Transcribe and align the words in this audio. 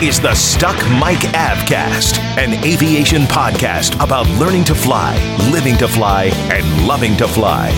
Is 0.00 0.20
the 0.20 0.32
Stuck 0.32 0.76
Mic 0.90 1.18
Avcast, 1.34 2.20
an 2.38 2.54
aviation 2.64 3.22
podcast 3.22 3.96
about 4.00 4.28
learning 4.38 4.62
to 4.66 4.74
fly, 4.74 5.16
living 5.50 5.76
to 5.78 5.88
fly, 5.88 6.26
and 6.52 6.86
loving 6.86 7.16
to 7.16 7.26
fly. 7.26 7.70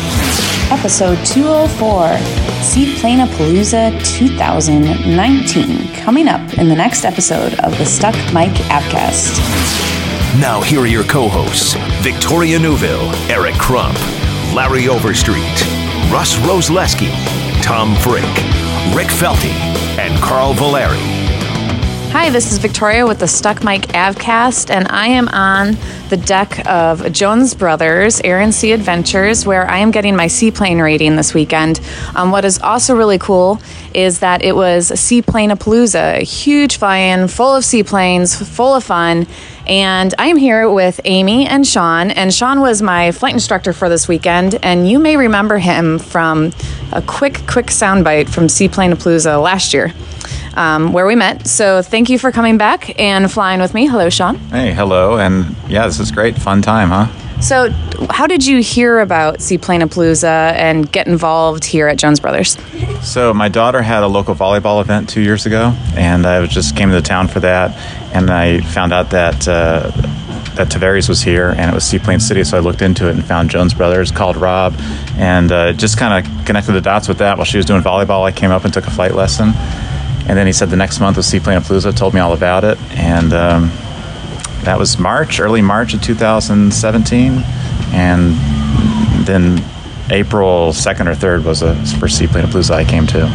Episode 0.70 1.16
204 1.24 2.18
Seaplane 2.62 3.20
Palooza 3.20 3.90
2019, 4.04 5.94
coming 5.94 6.28
up 6.28 6.42
in 6.58 6.68
the 6.68 6.74
next 6.74 7.06
episode 7.06 7.54
of 7.60 7.78
the 7.78 7.86
Stuck 7.86 8.14
Mic 8.34 8.52
Avcast. 8.68 9.38
Now, 10.38 10.60
here 10.60 10.80
are 10.80 10.86
your 10.86 11.04
co 11.04 11.26
hosts 11.26 11.72
Victoria 12.02 12.58
Neuville, 12.58 13.14
Eric 13.30 13.54
Crump, 13.54 13.98
Larry 14.54 14.88
Overstreet, 14.88 15.64
Russ 16.12 16.36
Roseleski, 16.40 17.10
Tom 17.62 17.94
Frick, 17.96 18.24
Rick 18.94 19.08
Felty, 19.08 19.56
and 19.98 20.22
Carl 20.22 20.52
Valeri. 20.52 21.19
Hi, 22.12 22.28
this 22.28 22.50
is 22.50 22.58
Victoria 22.58 23.06
with 23.06 23.20
the 23.20 23.28
Stuck 23.28 23.62
Mic 23.62 23.82
Avcast, 23.82 24.68
and 24.68 24.88
I 24.88 25.06
am 25.06 25.28
on 25.28 25.76
the 26.08 26.16
deck 26.16 26.66
of 26.66 27.12
Jones 27.12 27.54
Brothers 27.54 28.20
Air 28.22 28.40
and 28.40 28.52
Sea 28.52 28.72
Adventures, 28.72 29.46
where 29.46 29.70
I 29.70 29.78
am 29.78 29.92
getting 29.92 30.16
my 30.16 30.26
seaplane 30.26 30.80
rating 30.80 31.14
this 31.14 31.34
weekend. 31.34 31.80
Um, 32.16 32.32
what 32.32 32.44
is 32.44 32.58
also 32.58 32.96
really 32.96 33.18
cool 33.18 33.60
is 33.94 34.18
that 34.18 34.42
it 34.42 34.56
was 34.56 34.88
seaplane 34.98 35.50
palooza, 35.50 36.16
a 36.18 36.24
huge 36.24 36.78
fly-in, 36.78 37.28
full 37.28 37.54
of 37.54 37.64
seaplanes, 37.64 38.34
full 38.34 38.74
of 38.74 38.82
fun. 38.82 39.28
And 39.68 40.12
I 40.18 40.26
am 40.26 40.36
here 40.36 40.68
with 40.68 41.00
Amy 41.04 41.46
and 41.46 41.64
Sean. 41.64 42.10
And 42.10 42.34
Sean 42.34 42.60
was 42.60 42.82
my 42.82 43.12
flight 43.12 43.34
instructor 43.34 43.72
for 43.72 43.88
this 43.88 44.08
weekend. 44.08 44.58
And 44.64 44.90
you 44.90 44.98
may 44.98 45.16
remember 45.16 45.58
him 45.58 46.00
from 46.00 46.50
a 46.92 47.02
quick, 47.02 47.46
quick 47.46 47.66
soundbite 47.66 48.28
from 48.28 48.48
Seaplane 48.48 48.90
Palooza 48.94 49.40
last 49.40 49.72
year 49.72 49.92
um, 50.54 50.92
where 50.92 51.06
we 51.06 51.16
met. 51.16 51.46
So 51.46 51.82
thank 51.82 52.08
you 52.10 52.18
for 52.18 52.32
coming 52.32 52.58
back 52.58 52.98
and 52.98 53.30
flying 53.30 53.60
with 53.60 53.74
me. 53.74 53.86
Hello, 53.86 54.10
Sean. 54.10 54.36
Hey, 54.36 54.72
hello. 54.72 55.18
And 55.18 55.56
yeah, 55.68 55.86
this 55.86 56.00
is 56.00 56.10
great. 56.10 56.36
Fun 56.36 56.62
time, 56.62 56.88
huh? 56.90 57.08
So, 57.40 57.70
how 58.10 58.26
did 58.26 58.46
you 58.46 58.60
hear 58.60 59.00
about 59.00 59.40
Seaplane 59.40 59.80
Palooza 59.80 60.52
and 60.52 60.90
get 60.92 61.06
involved 61.06 61.64
here 61.64 61.88
at 61.88 61.96
Jones 61.96 62.20
Brothers? 62.20 62.58
So, 63.00 63.32
my 63.32 63.48
daughter 63.48 63.80
had 63.80 64.02
a 64.02 64.06
local 64.06 64.34
volleyball 64.34 64.82
event 64.82 65.08
two 65.08 65.22
years 65.22 65.46
ago, 65.46 65.74
and 65.94 66.26
I 66.26 66.44
just 66.44 66.76
came 66.76 66.90
to 66.90 66.94
the 66.94 67.00
town 67.00 67.28
for 67.28 67.40
that. 67.40 67.74
And 68.14 68.30
I 68.30 68.60
found 68.60 68.92
out 68.92 69.10
that 69.10 69.48
uh, 69.48 69.90
that 70.56 70.68
Tavares 70.68 71.08
was 71.08 71.22
here, 71.22 71.54
and 71.56 71.70
it 71.70 71.74
was 71.74 71.84
Seaplane 71.84 72.20
City. 72.20 72.44
So 72.44 72.58
I 72.58 72.60
looked 72.60 72.82
into 72.82 73.08
it 73.08 73.12
and 73.12 73.24
found 73.24 73.48
Jones 73.48 73.72
Brothers, 73.72 74.10
called 74.10 74.36
Rob, 74.36 74.74
and 75.16 75.50
uh, 75.50 75.72
just 75.72 75.96
kind 75.96 76.26
of 76.26 76.44
connected 76.44 76.72
the 76.72 76.82
dots 76.82 77.08
with 77.08 77.18
that. 77.18 77.38
While 77.38 77.46
she 77.46 77.56
was 77.56 77.64
doing 77.64 77.82
volleyball, 77.82 78.24
I 78.24 78.32
came 78.32 78.50
up 78.50 78.66
and 78.66 78.74
took 78.74 78.86
a 78.86 78.90
flight 78.90 79.14
lesson 79.14 79.54
and 80.28 80.38
then 80.38 80.46
he 80.46 80.52
said 80.52 80.70
the 80.70 80.76
next 80.76 81.00
month 81.00 81.16
was 81.16 81.26
Seaplane 81.26 81.60
Palooza, 81.60 81.96
told 81.96 82.14
me 82.14 82.20
all 82.20 82.32
about 82.32 82.64
it. 82.64 82.78
And 82.92 83.32
um, 83.32 83.70
that 84.64 84.78
was 84.78 84.98
March, 84.98 85.40
early 85.40 85.62
March 85.62 85.94
of 85.94 86.02
2017. 86.02 87.42
And 87.92 88.34
then 89.26 89.64
April 90.10 90.72
2nd 90.72 91.06
or 91.06 91.14
3rd 91.14 91.44
was 91.44 91.60
the 91.60 91.74
first 91.98 92.18
Seaplane 92.18 92.44
Palooza 92.46 92.72
I 92.72 92.84
came 92.84 93.06
to. 93.08 93.26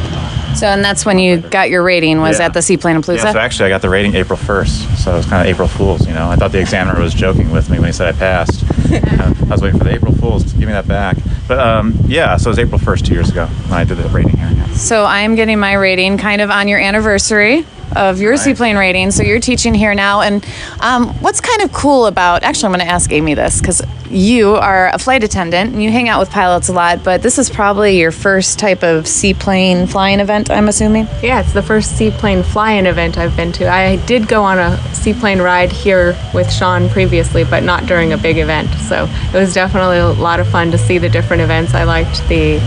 So, 0.55 0.67
and 0.67 0.83
that's 0.83 1.05
when 1.05 1.19
you 1.19 1.37
got 1.37 1.69
your 1.69 1.83
rating, 1.83 2.19
was 2.19 2.39
Yeah. 2.39 2.45
at 2.45 2.53
the 2.53 2.61
Seaplane 2.61 2.95
Palooza? 3.01 3.23
Yeah, 3.25 3.33
so 3.33 3.39
actually 3.39 3.65
I 3.67 3.69
got 3.69 3.81
the 3.81 3.89
rating 3.89 4.15
April 4.15 4.37
1st. 4.37 4.97
So 4.97 5.13
it 5.13 5.17
was 5.17 5.25
kind 5.25 5.41
of 5.47 5.53
April 5.53 5.67
Fool's, 5.67 6.07
you 6.07 6.13
know. 6.13 6.29
I 6.29 6.35
thought 6.35 6.51
the 6.51 6.59
examiner 6.59 6.99
was 6.99 7.13
joking 7.13 7.51
with 7.51 7.69
me 7.69 7.77
when 7.77 7.87
he 7.87 7.93
said 7.93 8.13
I 8.15 8.17
passed. 8.17 8.63
I 8.91 9.33
was 9.49 9.61
waiting 9.61 9.77
for 9.77 9.83
the 9.85 9.93
April 9.93 10.13
Fool's 10.13 10.43
to 10.45 10.51
give 10.57 10.67
me 10.67 10.73
that 10.73 10.87
back. 10.87 11.17
But 11.47 11.59
um, 11.59 11.97
yeah, 12.07 12.37
so 12.37 12.47
it 12.49 12.51
was 12.51 12.59
April 12.59 12.79
1st 12.79 13.05
two 13.05 13.13
years 13.13 13.29
ago 13.29 13.45
when 13.45 13.79
I 13.79 13.83
did 13.83 13.97
the 13.97 14.07
rating 14.09 14.37
here. 14.37 14.49
Yeah. 14.55 14.65
So 14.73 15.03
I 15.03 15.19
am 15.19 15.35
getting 15.35 15.59
my 15.59 15.73
rating 15.73 16.17
kind 16.17 16.41
of 16.41 16.49
on 16.49 16.67
your 16.67 16.79
anniversary 16.79 17.65
of 17.95 18.19
your 18.19 18.33
Nice. 18.33 18.43
seaplane 18.43 18.77
rating. 18.77 19.11
So 19.11 19.23
you're 19.23 19.39
teaching 19.39 19.73
here 19.73 19.93
now, 19.93 20.21
and 20.21 20.45
um, 20.79 21.09
what's 21.21 21.41
kind 21.41 21.61
of 21.61 21.71
cool 21.73 22.05
about? 22.07 22.43
Actually, 22.43 22.67
I'm 22.67 22.71
going 22.73 22.87
to 22.87 22.91
ask 22.93 23.11
Amy 23.11 23.33
this 23.33 23.59
because 23.59 23.81
you 24.09 24.55
are 24.55 24.89
a 24.93 24.99
flight 24.99 25.23
attendant 25.23 25.73
and 25.73 25.81
you 25.81 25.89
hang 25.89 26.07
out 26.07 26.19
with 26.19 26.29
pilots 26.29 26.69
a 26.69 26.73
lot. 26.73 27.03
But 27.03 27.23
this 27.23 27.39
is 27.39 27.49
probably 27.49 27.99
your 27.99 28.11
first 28.11 28.59
type 28.59 28.83
of 28.83 29.07
seaplane 29.07 29.87
flying 29.87 30.19
event. 30.19 30.51
I'm 30.51 30.67
assuming. 30.67 31.07
Yeah, 31.23 31.41
it's 31.41 31.53
the 31.53 31.63
first 31.63 31.97
seaplane 31.97 32.43
fly-in 32.43 32.85
event 32.85 33.17
I've 33.17 33.35
been 33.35 33.51
to. 33.53 33.67
I 33.67 33.95
did 34.05 34.27
go 34.27 34.43
on 34.43 34.59
a 34.59 34.77
seaplane 34.93 35.39
ride 35.41 35.71
here 35.71 36.15
with 36.33 36.51
Sean 36.51 36.87
previously, 36.89 37.43
but 37.43 37.63
not 37.63 37.87
during 37.87 38.13
a 38.13 38.17
big 38.17 38.37
event. 38.37 38.69
So 38.87 39.09
it 39.33 39.37
was 39.37 39.53
definitely 39.53 39.97
a 39.97 40.09
lot 40.09 40.39
of 40.39 40.47
fun 40.47 40.69
to 40.71 40.77
see 40.77 40.99
the 40.99 41.09
different 41.09 41.41
events. 41.41 41.73
I 41.73 41.83
liked 41.83 42.27
the, 42.29 42.59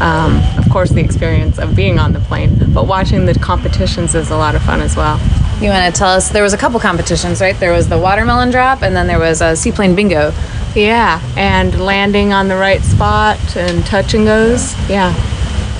um, 0.00 0.42
of 0.58 0.68
course, 0.72 0.90
the 0.90 1.00
experience 1.02 1.58
of 1.58 1.76
being 1.76 1.98
on 1.98 2.14
the 2.14 2.20
plane, 2.20 2.58
but 2.72 2.86
watching 2.86 3.26
the 3.26 3.34
competitions 3.34 4.14
is 4.14 4.30
a 4.30 4.36
lot 4.36 4.54
of 4.54 4.62
fun 4.62 4.75
as 4.80 4.96
well. 4.96 5.18
You 5.60 5.70
want 5.70 5.92
to 5.92 5.98
tell 5.98 6.10
us? 6.10 6.28
There 6.28 6.42
was 6.42 6.52
a 6.52 6.58
couple 6.58 6.78
competitions, 6.80 7.40
right? 7.40 7.58
There 7.58 7.72
was 7.72 7.88
the 7.88 7.98
watermelon 7.98 8.50
drop, 8.50 8.82
and 8.82 8.94
then 8.94 9.06
there 9.06 9.18
was 9.18 9.40
a 9.40 9.56
seaplane 9.56 9.94
bingo. 9.94 10.32
Yeah, 10.74 11.20
and 11.36 11.80
landing 11.80 12.34
on 12.34 12.48
the 12.48 12.56
right 12.56 12.82
spot 12.82 13.38
and 13.56 13.84
touch 13.86 14.12
and 14.12 14.26
goes. 14.26 14.74
Yeah. 14.90 15.14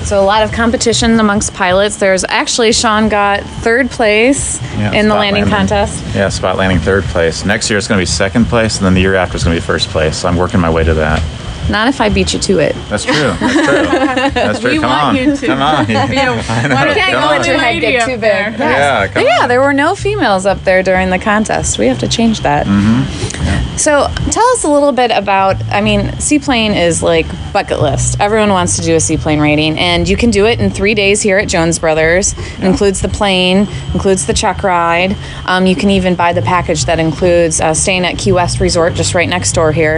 So 0.03 0.21
a 0.21 0.25
lot 0.25 0.41
of 0.41 0.51
competition 0.53 1.19
amongst 1.19 1.53
pilots. 1.53 1.97
There's 1.97 2.23
actually 2.29 2.71
Sean 2.71 3.09
got 3.09 3.41
third 3.43 3.91
place 3.91 4.61
Yeah, 4.77 4.93
in 4.93 5.07
the 5.07 5.11
spot 5.11 5.19
landing, 5.19 5.45
contest. 5.47 6.15
Yeah, 6.15 6.29
spot 6.29 6.55
landing 6.55 6.79
third 6.79 7.03
place. 7.03 7.43
Next 7.45 7.69
year 7.69 7.77
it's 7.77 7.87
going 7.87 7.99
to 7.99 8.01
be 8.01 8.05
second 8.05 8.45
place, 8.45 8.77
and 8.77 8.85
then 8.85 8.93
the 8.93 9.01
year 9.01 9.15
after 9.15 9.35
it's 9.35 9.43
going 9.43 9.55
to 9.55 9.61
be 9.61 9.65
first 9.65 9.89
place. 9.89 10.17
So 10.17 10.29
I'm 10.29 10.37
working 10.37 10.59
my 10.61 10.69
way 10.69 10.83
to 10.85 10.93
that. 10.93 11.21
Not 11.69 11.87
if 11.89 11.99
I 12.01 12.09
beat 12.09 12.33
you 12.33 12.39
to 12.39 12.59
it. 12.59 12.75
That's 12.89 13.03
true. 13.03 13.13
That's 13.13 13.53
true. 13.53 13.63
That's 14.33 14.59
true. 14.59 14.71
We 14.71 14.79
come 14.79 14.89
want 14.89 15.03
on. 15.03 15.15
you 15.17 15.35
to 15.35 15.45
Come 15.45 15.61
on. 15.61 15.85
be 15.87 15.93
a- 15.95 15.99
I 16.03 16.07
know. 16.07 16.35
Why 16.35 16.85
don't- 16.85 16.95
Can't 16.95 17.11
go 17.13 17.19
on. 17.19 17.37
let 17.37 17.47
your 17.47 17.57
head 17.57 17.79
get 17.81 18.05
too 18.05 18.11
big. 18.11 18.21
there. 18.21 18.51
Yeah, 18.57 19.07
come 19.07 19.25
yeah, 19.25 19.43
on. 19.43 19.49
there 19.49 19.59
were 19.61 19.73
no 19.73 19.95
females 19.95 20.45
up 20.45 20.63
there 20.63 20.81
during 20.83 21.09
the 21.09 21.19
contest. 21.19 21.77
We 21.77 21.87
have 21.87 21.99
to 21.99 22.07
change 22.07 22.41
that. 22.41 22.65
Mm-hmm. 22.67 23.77
So, 23.77 24.07
tell 24.31 24.45
us 24.53 24.63
a 24.63 24.69
little 24.69 24.91
bit 24.91 25.11
about. 25.11 25.61
I 25.71 25.81
mean, 25.81 26.17
seaplane 26.19 26.71
is 26.73 27.03
like 27.03 27.27
bucket 27.53 27.79
list. 27.79 28.19
Everyone 28.19 28.49
wants 28.49 28.75
to 28.77 28.81
do 28.81 28.95
a 28.95 28.99
seaplane 28.99 29.39
rating, 29.39 29.77
and 29.77 30.09
you 30.09 30.17
can 30.17 30.31
do 30.31 30.47
it 30.47 30.59
in 30.59 30.71
three 30.71 30.95
days 30.95 31.21
here 31.21 31.37
at 31.37 31.47
Jones 31.47 31.77
Brothers. 31.77 32.33
It 32.57 32.63
includes 32.63 33.01
the 33.01 33.07
plane, 33.07 33.67
includes 33.93 34.25
the 34.25 34.33
check 34.33 34.63
ride. 34.63 35.15
Um, 35.45 35.67
you 35.67 35.75
can 35.75 35.91
even 35.91 36.15
buy 36.15 36.33
the 36.33 36.41
package 36.41 36.85
that 36.85 36.97
includes 36.99 37.61
uh, 37.61 37.75
staying 37.75 38.03
at 38.05 38.17
Key 38.17 38.31
West 38.31 38.59
Resort, 38.59 38.95
just 38.95 39.13
right 39.13 39.29
next 39.29 39.51
door 39.51 39.71
here. 39.71 39.97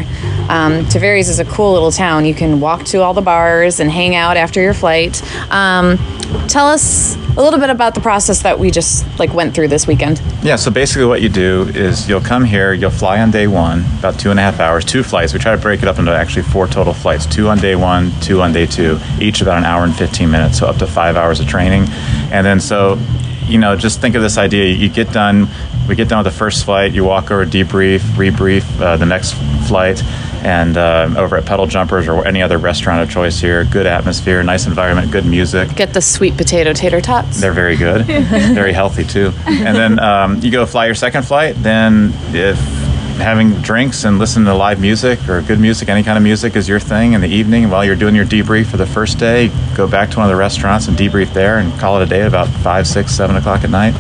Um, 0.50 0.84
Tavares 0.86 1.30
is 1.30 1.40
a 1.40 1.46
cool 1.46 1.59
little 1.68 1.92
town. 1.92 2.26
You 2.26 2.34
can 2.34 2.60
walk 2.60 2.86
to 2.86 3.02
all 3.02 3.14
the 3.14 3.22
bars 3.22 3.80
and 3.80 3.90
hang 3.90 4.16
out 4.16 4.38
after 4.38 4.62
your 4.62 4.74
flight. 4.74 5.22
Um, 5.52 5.98
tell 6.48 6.68
us 6.68 7.16
a 7.38 7.42
little 7.42 7.60
bit 7.60 7.70
about 7.70 7.96
the 7.96 8.02
process 8.02 8.42
that 8.44 8.60
we 8.60 8.72
just 8.72 9.06
like 9.18 9.34
went 9.34 9.54
through 9.54 9.70
this 9.70 9.88
weekend. 9.88 10.22
Yeah, 10.44 10.56
so 10.56 10.72
basically 10.72 11.06
what 11.06 11.22
you 11.22 11.30
do 11.30 11.72
is 11.74 12.08
you'll 12.08 12.22
come 12.22 12.44
here, 12.44 12.74
you'll 12.74 12.92
fly 12.92 13.20
on 13.20 13.32
day 13.32 13.48
one, 13.48 13.86
about 14.00 14.20
two 14.20 14.30
and 14.32 14.40
a 14.40 14.44
half 14.44 14.60
hours, 14.60 14.86
two 14.86 15.04
flights. 15.04 15.34
We 15.34 15.40
try 15.40 15.56
to 15.56 15.62
break 15.62 15.82
it 15.82 15.88
up 15.88 16.00
into 16.00 16.12
actually 16.12 16.44
four 16.44 16.68
total 16.68 16.94
flights 16.94 17.26
two 17.26 17.48
on 17.48 17.58
day 17.58 17.76
one, 17.76 18.12
two 18.22 18.42
on 18.42 18.52
day 18.52 18.66
two, 18.66 19.00
each 19.20 19.42
about 19.42 19.58
an 19.58 19.66
hour 19.66 19.84
and 19.84 19.96
15 19.96 20.30
minutes, 20.30 20.60
so 20.60 20.68
up 20.68 20.78
to 20.78 20.88
five 20.88 21.16
hours 21.16 21.40
of 21.40 21.48
training. 21.48 21.86
And 22.32 22.46
then 22.46 22.60
so, 22.60 23.00
you 23.46 23.58
know, 23.58 23.76
just 23.76 24.02
think 24.02 24.16
of 24.16 24.22
this 24.22 24.38
idea 24.38 24.74
you 24.74 24.90
get 24.90 25.12
done, 25.12 25.48
we 25.88 25.96
get 25.96 26.08
done 26.08 26.24
with 26.24 26.32
the 26.32 26.38
first 26.38 26.66
flight, 26.66 26.94
you 26.94 27.04
walk 27.04 27.32
over, 27.32 27.46
debrief, 27.46 28.00
rebrief 28.16 28.80
uh, 28.82 28.98
the 28.98 29.06
next 29.06 29.34
flight. 29.68 30.02
And 30.44 30.78
uh, 30.78 31.14
over 31.18 31.36
at 31.36 31.46
Puddle 31.46 31.68
Jumpers 31.68 32.08
or 32.08 32.26
any 32.26 32.42
other 32.42 32.58
restaurant 32.58 33.02
of 33.02 33.10
choice 33.12 33.40
here, 33.40 33.66
good 33.66 33.86
atmosphere, 33.86 34.42
nice 34.42 34.68
environment, 34.68 35.12
good 35.12 35.26
music. 35.26 35.76
Get 35.76 35.94
the 35.94 36.02
sweet 36.02 36.38
potato 36.38 36.74
tater 36.74 37.02
tots. 37.02 37.42
They're 37.42 37.54
very 37.54 37.76
good, 37.76 38.06
very 38.06 38.72
healthy 38.72 39.04
too. 39.04 39.34
And 39.46 39.76
then 39.76 40.00
um, 40.00 40.40
you 40.42 40.50
go 40.52 40.66
fly 40.66 40.86
your 40.86 40.96
second 40.96 41.24
flight. 41.24 41.56
Then 41.58 42.14
if 42.28 42.58
having 43.20 43.52
drinks 43.62 44.06
and 44.06 44.18
listening 44.18 44.46
to 44.46 44.54
live 44.54 44.80
music 44.80 45.28
or 45.28 45.42
good 45.42 45.60
music, 45.60 45.90
any 45.90 46.04
kind 46.04 46.18
of 46.18 46.24
music 46.24 46.56
is 46.56 46.70
your 46.70 46.80
thing 46.80 47.14
in 47.14 47.22
the 47.22 47.28
evening 47.28 47.70
while 47.70 47.84
you're 47.84 47.96
doing 47.96 48.16
your 48.16 48.26
debrief 48.26 48.68
for 48.68 48.78
the 48.78 48.86
first 48.86 49.20
day, 49.20 49.52
go 49.76 49.88
back 49.88 50.10
to 50.10 50.18
one 50.18 50.26
of 50.26 50.30
the 50.30 50.38
restaurants 50.38 50.88
and 50.88 50.98
debrief 50.98 51.32
there 51.34 51.58
and 51.60 51.78
call 51.80 52.00
it 52.00 52.04
a 52.04 52.06
day 52.06 52.26
about 52.26 52.48
five, 52.48 52.88
six, 52.88 53.12
seven 53.12 53.36
o'clock 53.36 53.64
at 53.64 53.70
night. 53.70 53.94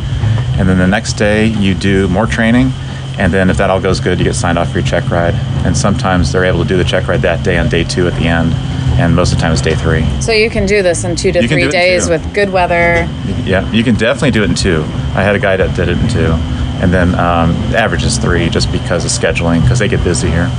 And 0.57 0.68
then 0.68 0.77
the 0.77 0.88
next 0.88 1.13
day 1.13 1.47
you 1.47 1.75
do 1.75 2.07
more 2.07 2.27
training. 2.27 2.71
And 3.19 3.33
then 3.33 3.50
if 3.50 3.57
that 3.57 3.69
all 3.69 3.81
goes 3.81 4.00
good, 4.00 4.18
you 4.18 4.24
get 4.25 4.33
signed 4.36 4.57
off 4.57 4.71
for 4.71 4.80
your 4.80 4.88
check 4.88 5.10
ride. 5.10 5.33
And 5.66 5.75
sometimes 5.75 6.31
they're 6.31 6.45
able 6.45 6.63
to 6.63 6.68
do 6.68 6.77
the 6.77 6.83
check 6.86 7.07
ride 7.07 7.21
that 7.21 7.44
day 7.44 7.57
on 7.57 7.68
day 7.69 7.83
two 7.83 8.07
at 8.07 8.13
the 8.13 8.27
end. 8.27 8.54
and 9.00 9.16
most 9.16 9.31
of 9.31 9.38
the 9.38 9.42
time 9.42 9.51
it's 9.54 9.62
day 9.62 9.75
three. 9.75 10.04
So 10.21 10.31
you 10.31 10.50
can 10.50 10.66
do 10.66 10.81
this 10.81 11.04
in 11.04 11.16
two 11.16 11.31
to 11.31 11.42
You 11.42 11.48
three 11.48 11.62
do 11.62 11.68
it 11.69 11.74
in 11.75 11.80
days 11.81 12.10
with 12.10 12.33
good 12.33 12.50
weather. 12.51 13.07
Yeah, 13.45 13.69
you 13.71 13.83
can 13.83 13.95
definitely 13.95 14.31
do 14.31 14.44
it 14.44 14.50
in 14.50 14.56
two. 14.56 14.81
I 15.16 15.21
had 15.24 15.36
a 15.36 15.39
guy 15.39 15.56
that 15.57 15.75
did 15.75 15.88
it 15.89 15.98
in 15.98 16.07
two, 16.10 16.33
and 16.81 16.94
then 16.94 17.10
um, 17.16 17.51
average 17.75 18.04
is 18.04 18.18
three 18.18 18.50
just 18.50 18.71
because 18.71 19.06
of 19.06 19.12
scheduling 19.12 19.62
because 19.62 19.80
they 19.80 19.88
get 19.88 20.04
busy 20.04 20.30
here. 20.30 20.50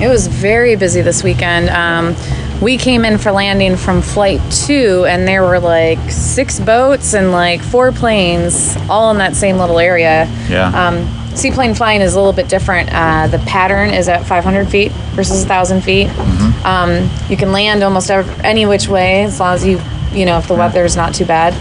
It 0.00 0.08
was 0.08 0.28
very 0.28 0.76
busy 0.76 1.02
this 1.02 1.22
weekend. 1.22 1.68
Um, 1.68 2.14
we 2.62 2.78
came 2.78 3.04
in 3.04 3.18
for 3.18 3.32
landing 3.32 3.76
from 3.76 4.00
flight 4.02 4.40
two, 4.50 5.04
and 5.06 5.28
there 5.28 5.42
were 5.42 5.58
like 5.60 5.98
six 6.10 6.58
boats 6.58 7.12
and 7.14 7.32
like 7.32 7.60
four 7.60 7.92
planes 7.92 8.76
all 8.88 9.10
in 9.10 9.18
that 9.18 9.36
same 9.36 9.58
little 9.58 9.78
area. 9.78 10.26
Yeah. 10.48 10.68
Um, 10.68 11.06
seaplane 11.34 11.74
flying 11.74 12.00
is 12.00 12.14
a 12.14 12.18
little 12.18 12.32
bit 12.32 12.48
different. 12.48 12.90
Uh, 12.92 13.26
the 13.28 13.38
pattern 13.40 13.90
is 13.90 14.08
at 14.08 14.26
500 14.26 14.68
feet 14.68 14.92
versus 15.14 15.40
1,000 15.40 15.82
feet. 15.82 16.08
Mm-hmm. 16.08 16.66
Um, 16.66 17.10
you 17.30 17.36
can 17.36 17.52
land 17.52 17.82
almost 17.82 18.10
any 18.10 18.66
which 18.66 18.88
way 18.88 19.24
as 19.24 19.40
long 19.40 19.54
as 19.54 19.64
you, 19.66 19.80
you 20.12 20.26
know, 20.26 20.38
if 20.38 20.48
the 20.48 20.54
weather 20.54 20.84
is 20.84 20.96
not 20.96 21.14
too 21.14 21.24
bad. 21.24 21.54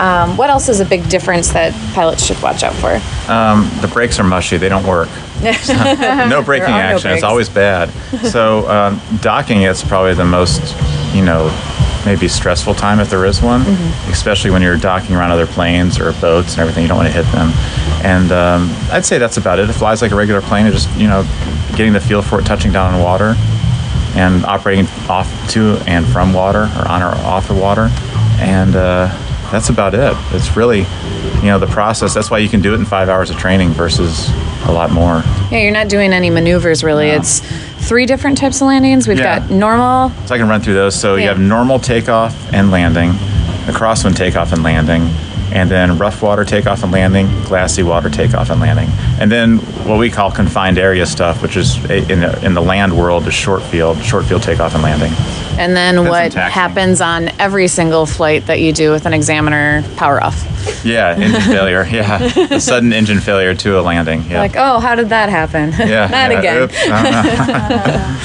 Um, 0.00 0.36
what 0.38 0.48
else 0.48 0.68
is 0.70 0.80
a 0.80 0.84
big 0.86 1.06
difference 1.10 1.50
that 1.50 1.72
pilots 1.94 2.24
should 2.24 2.40
watch 2.42 2.62
out 2.62 2.72
for? 2.74 2.94
Um, 3.30 3.70
the 3.82 3.88
brakes 3.88 4.18
are 4.18 4.24
mushy; 4.24 4.56
they 4.56 4.68
don't 4.70 4.86
work. 4.86 5.08
no 5.42 6.42
braking 6.42 6.70
no 6.70 6.74
action. 6.76 7.08
brakes. 7.10 7.16
it's 7.16 7.22
always 7.22 7.48
bad. 7.48 7.90
So 8.30 8.68
um, 8.70 9.00
docking 9.20 9.62
is 9.62 9.82
probably 9.82 10.14
the 10.14 10.24
most, 10.24 10.62
you 11.14 11.22
know, 11.22 11.48
maybe 12.06 12.28
stressful 12.28 12.74
time 12.74 12.98
if 13.00 13.10
there 13.10 13.24
is 13.26 13.42
one, 13.42 13.62
Mm-hmm. 13.62 14.12
especially 14.12 14.50
when 14.50 14.62
you're 14.62 14.76
docking 14.78 15.14
around 15.16 15.32
other 15.32 15.46
planes 15.46 15.98
or 15.98 16.12
boats 16.14 16.52
and 16.52 16.60
everything. 16.60 16.82
You 16.84 16.88
don't 16.88 16.96
want 16.98 17.08
to 17.08 17.14
hit 17.14 17.30
them. 17.32 17.50
And 18.02 18.32
um, 18.32 18.70
I'd 18.90 19.04
say 19.04 19.18
that's 19.18 19.36
about 19.36 19.58
it. 19.58 19.68
It 19.68 19.74
flies 19.74 20.00
like 20.02 20.12
a 20.12 20.16
regular 20.16 20.40
plane. 20.40 20.66
It's 20.66 20.84
just 20.84 20.98
you 20.98 21.06
know, 21.08 21.22
getting 21.76 21.92
the 21.92 22.00
feel 22.00 22.22
for 22.22 22.40
it, 22.40 22.46
touching 22.46 22.72
down 22.72 22.94
on 22.94 23.02
water, 23.02 23.34
and 24.16 24.44
operating 24.46 24.86
off 25.08 25.28
to 25.50 25.76
and 25.86 26.06
from 26.06 26.32
water 26.32 26.70
or 26.78 26.88
on 26.88 27.02
or 27.02 27.14
off 27.26 27.48
the 27.48 27.54
water, 27.54 27.88
and 28.40 28.74
uh, 28.74 29.08
that's 29.52 29.68
about 29.68 29.94
it. 29.94 30.16
It's 30.34 30.56
really, 30.56 30.80
you 31.40 31.46
know, 31.48 31.58
the 31.58 31.66
process. 31.66 32.14
That's 32.14 32.30
why 32.30 32.38
you 32.38 32.48
can 32.48 32.60
do 32.60 32.72
it 32.72 32.76
in 32.80 32.84
five 32.86 33.08
hours 33.08 33.30
of 33.30 33.36
training 33.36 33.70
versus 33.70 34.28
a 34.66 34.72
lot 34.72 34.90
more. 34.92 35.22
Yeah, 35.50 35.58
you're 35.58 35.72
not 35.72 35.88
doing 35.88 36.12
any 36.12 36.30
maneuvers 36.30 36.82
really. 36.84 37.08
No. 37.08 37.16
It's 37.16 37.40
three 37.88 38.06
different 38.06 38.38
types 38.38 38.60
of 38.60 38.68
landings. 38.68 39.08
We've 39.08 39.18
Yeah. 39.18 39.40
got 39.40 39.50
normal, 39.50 40.12
So 40.26 40.34
I 40.34 40.38
can 40.38 40.48
run 40.48 40.60
through 40.60 40.74
those. 40.74 40.94
So 40.94 41.16
you 41.16 41.28
have 41.28 41.38
normal 41.40 41.78
takeoff 41.78 42.34
and 42.52 42.70
landing, 42.70 43.10
a 43.10 43.72
crosswind 43.72 44.16
takeoff 44.16 44.52
and 44.52 44.62
landing, 44.62 45.08
and 45.52 45.70
then 45.70 45.98
rough 45.98 46.22
water 46.22 46.44
takeoff 46.44 46.82
and 46.82 46.92
landing, 46.92 47.26
glassy 47.44 47.82
water 47.82 48.10
takeoff 48.10 48.50
and 48.50 48.60
landing, 48.60 48.88
and 49.20 49.30
then 49.30 49.58
what 49.86 49.98
we 49.98 50.10
call 50.10 50.30
confined 50.30 50.78
area 50.78 51.06
stuff, 51.06 51.42
which 51.42 51.56
is 51.56 51.76
in 51.90 52.20
the, 52.20 52.44
in 52.44 52.54
the 52.54 52.62
land 52.62 52.96
world 52.96 53.26
is 53.26 53.34
short 53.34 53.62
field, 53.62 54.02
short 54.02 54.24
field 54.24 54.42
takeoff 54.42 54.74
and 54.74 54.82
landing. 54.82 55.12
and 55.58 55.76
then 55.76 55.94
Depends 55.96 56.10
what 56.10 56.34
happens 56.50 57.00
on 57.00 57.28
every 57.40 57.68
single 57.68 58.06
flight 58.06 58.46
that 58.46 58.60
you 58.60 58.72
do 58.72 58.90
with 58.90 59.06
an 59.06 59.12
examiner 59.12 59.82
power 59.96 60.22
off. 60.22 60.46
Yeah, 60.84 61.14
engine 61.16 61.40
failure. 61.42 61.86
Yeah, 61.90 62.22
a 62.50 62.60
sudden 62.60 62.92
engine 62.92 63.20
failure 63.20 63.54
to 63.54 63.78
a 63.78 63.82
landing. 63.82 64.22
Yeah. 64.28 64.40
Like, 64.40 64.56
oh, 64.56 64.78
how 64.78 64.94
did 64.94 65.08
that 65.08 65.28
happen? 65.30 65.70
yeah, 65.72 66.06
not 66.10 66.30
yeah, 66.30 66.38
again. 66.38 66.62
oops, 66.62 66.74
yeah. 66.86 68.16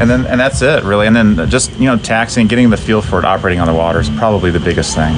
And 0.00 0.10
then 0.10 0.26
and 0.26 0.38
that's 0.40 0.60
it 0.62 0.82
really. 0.84 1.06
And 1.06 1.16
then 1.16 1.48
just 1.48 1.72
you 1.78 1.86
know 1.86 1.96
taxiing, 1.96 2.46
getting 2.48 2.68
the 2.70 2.76
feel 2.76 3.00
for 3.00 3.18
it, 3.18 3.24
operating 3.24 3.60
on 3.60 3.66
the 3.66 3.74
water 3.74 4.00
is 4.00 4.10
probably 4.10 4.50
the 4.50 4.60
biggest 4.60 4.94
thing. 4.94 5.14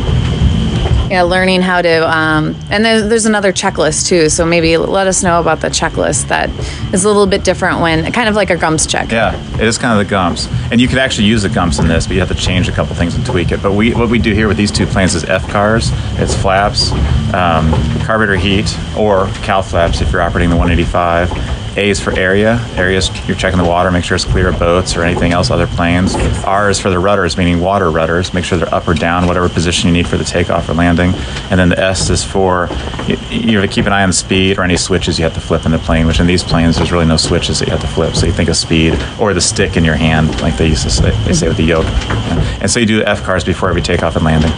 Yeah, 1.10 1.22
learning 1.22 1.62
how 1.62 1.80
to, 1.80 2.08
um, 2.08 2.54
and 2.70 2.84
there's, 2.84 3.08
there's 3.08 3.26
another 3.26 3.52
checklist 3.52 4.08
too. 4.08 4.28
So 4.28 4.44
maybe 4.44 4.76
let 4.76 5.06
us 5.06 5.22
know 5.22 5.40
about 5.40 5.60
the 5.60 5.68
checklist 5.68 6.28
that 6.28 6.50
is 6.92 7.04
a 7.04 7.08
little 7.08 7.26
bit 7.26 7.44
different 7.44 7.80
when, 7.80 8.10
kind 8.12 8.28
of 8.28 8.34
like 8.34 8.50
a 8.50 8.56
GUMPS 8.56 8.86
check. 8.86 9.10
Yeah, 9.10 9.34
it 9.54 9.66
is 9.66 9.78
kind 9.78 9.98
of 9.98 10.06
the 10.06 10.10
gumps, 10.10 10.48
and 10.70 10.80
you 10.80 10.88
could 10.88 10.98
actually 10.98 11.26
use 11.26 11.42
the 11.42 11.48
gumps 11.48 11.78
in 11.78 11.88
this, 11.88 12.06
but 12.06 12.14
you 12.14 12.20
have 12.20 12.28
to 12.28 12.34
change 12.34 12.68
a 12.68 12.72
couple 12.72 12.94
things 12.94 13.14
and 13.14 13.24
tweak 13.24 13.52
it. 13.52 13.62
But 13.62 13.72
we, 13.72 13.94
what 13.94 14.10
we 14.10 14.18
do 14.18 14.34
here 14.34 14.48
with 14.48 14.56
these 14.56 14.70
two 14.70 14.86
planes 14.86 15.14
is 15.14 15.24
F 15.24 15.48
cars. 15.48 15.90
It's 16.20 16.34
flaps, 16.34 16.92
um, 17.32 17.72
carburetor 18.04 18.36
heat, 18.36 18.76
or 18.96 19.28
cow 19.42 19.62
flaps 19.62 20.00
if 20.00 20.12
you're 20.12 20.22
operating 20.22 20.50
the 20.50 20.56
185. 20.56 21.57
A 21.78 21.90
is 21.90 22.00
for 22.00 22.12
area. 22.18 22.58
Areas 22.76 23.08
you're 23.28 23.36
checking 23.36 23.58
the 23.58 23.64
water, 23.64 23.90
make 23.90 24.04
sure 24.04 24.16
it's 24.16 24.24
clear 24.24 24.48
of 24.48 24.58
boats 24.58 24.96
or 24.96 25.02
anything 25.02 25.32
else, 25.32 25.50
other 25.50 25.68
planes. 25.68 26.14
R 26.44 26.68
is 26.68 26.80
for 26.80 26.90
the 26.90 26.98
rudders, 26.98 27.36
meaning 27.36 27.60
water 27.60 27.90
rudders. 27.90 28.34
Make 28.34 28.44
sure 28.44 28.58
they're 28.58 28.74
up 28.74 28.88
or 28.88 28.94
down, 28.94 29.26
whatever 29.26 29.48
position 29.48 29.88
you 29.88 29.92
need 29.92 30.08
for 30.08 30.16
the 30.16 30.24
takeoff 30.24 30.68
or 30.68 30.74
landing. 30.74 31.12
And 31.50 31.58
then 31.58 31.68
the 31.68 31.78
S 31.78 32.10
is 32.10 32.24
for 32.24 32.68
you, 33.06 33.16
you 33.30 33.58
have 33.58 33.68
to 33.68 33.72
keep 33.72 33.86
an 33.86 33.92
eye 33.92 34.02
on 34.02 34.08
the 34.08 34.14
speed 34.14 34.58
or 34.58 34.64
any 34.64 34.76
switches 34.76 35.18
you 35.18 35.24
have 35.24 35.34
to 35.34 35.40
flip 35.40 35.64
in 35.64 35.70
the 35.70 35.78
plane. 35.78 36.06
Which 36.06 36.18
in 36.18 36.26
these 36.26 36.42
planes, 36.42 36.76
there's 36.76 36.90
really 36.90 37.06
no 37.06 37.16
switches 37.16 37.60
that 37.60 37.66
you 37.68 37.72
have 37.72 37.80
to 37.82 37.88
flip. 37.88 38.16
So 38.16 38.26
you 38.26 38.32
think 38.32 38.48
of 38.48 38.56
speed 38.56 38.98
or 39.20 39.32
the 39.32 39.40
stick 39.40 39.76
in 39.76 39.84
your 39.84 39.94
hand, 39.94 40.40
like 40.40 40.56
they 40.56 40.66
used 40.66 40.82
to 40.82 40.90
say, 40.90 41.10
they 41.24 41.32
say 41.32 41.46
with 41.46 41.58
the 41.58 41.64
yoke. 41.64 41.86
And 42.60 42.68
so 42.68 42.80
you 42.80 42.86
do 42.86 43.04
F 43.04 43.22
cars 43.22 43.44
before 43.44 43.68
every 43.68 43.82
takeoff 43.82 44.16
and 44.16 44.24
landing. 44.24 44.52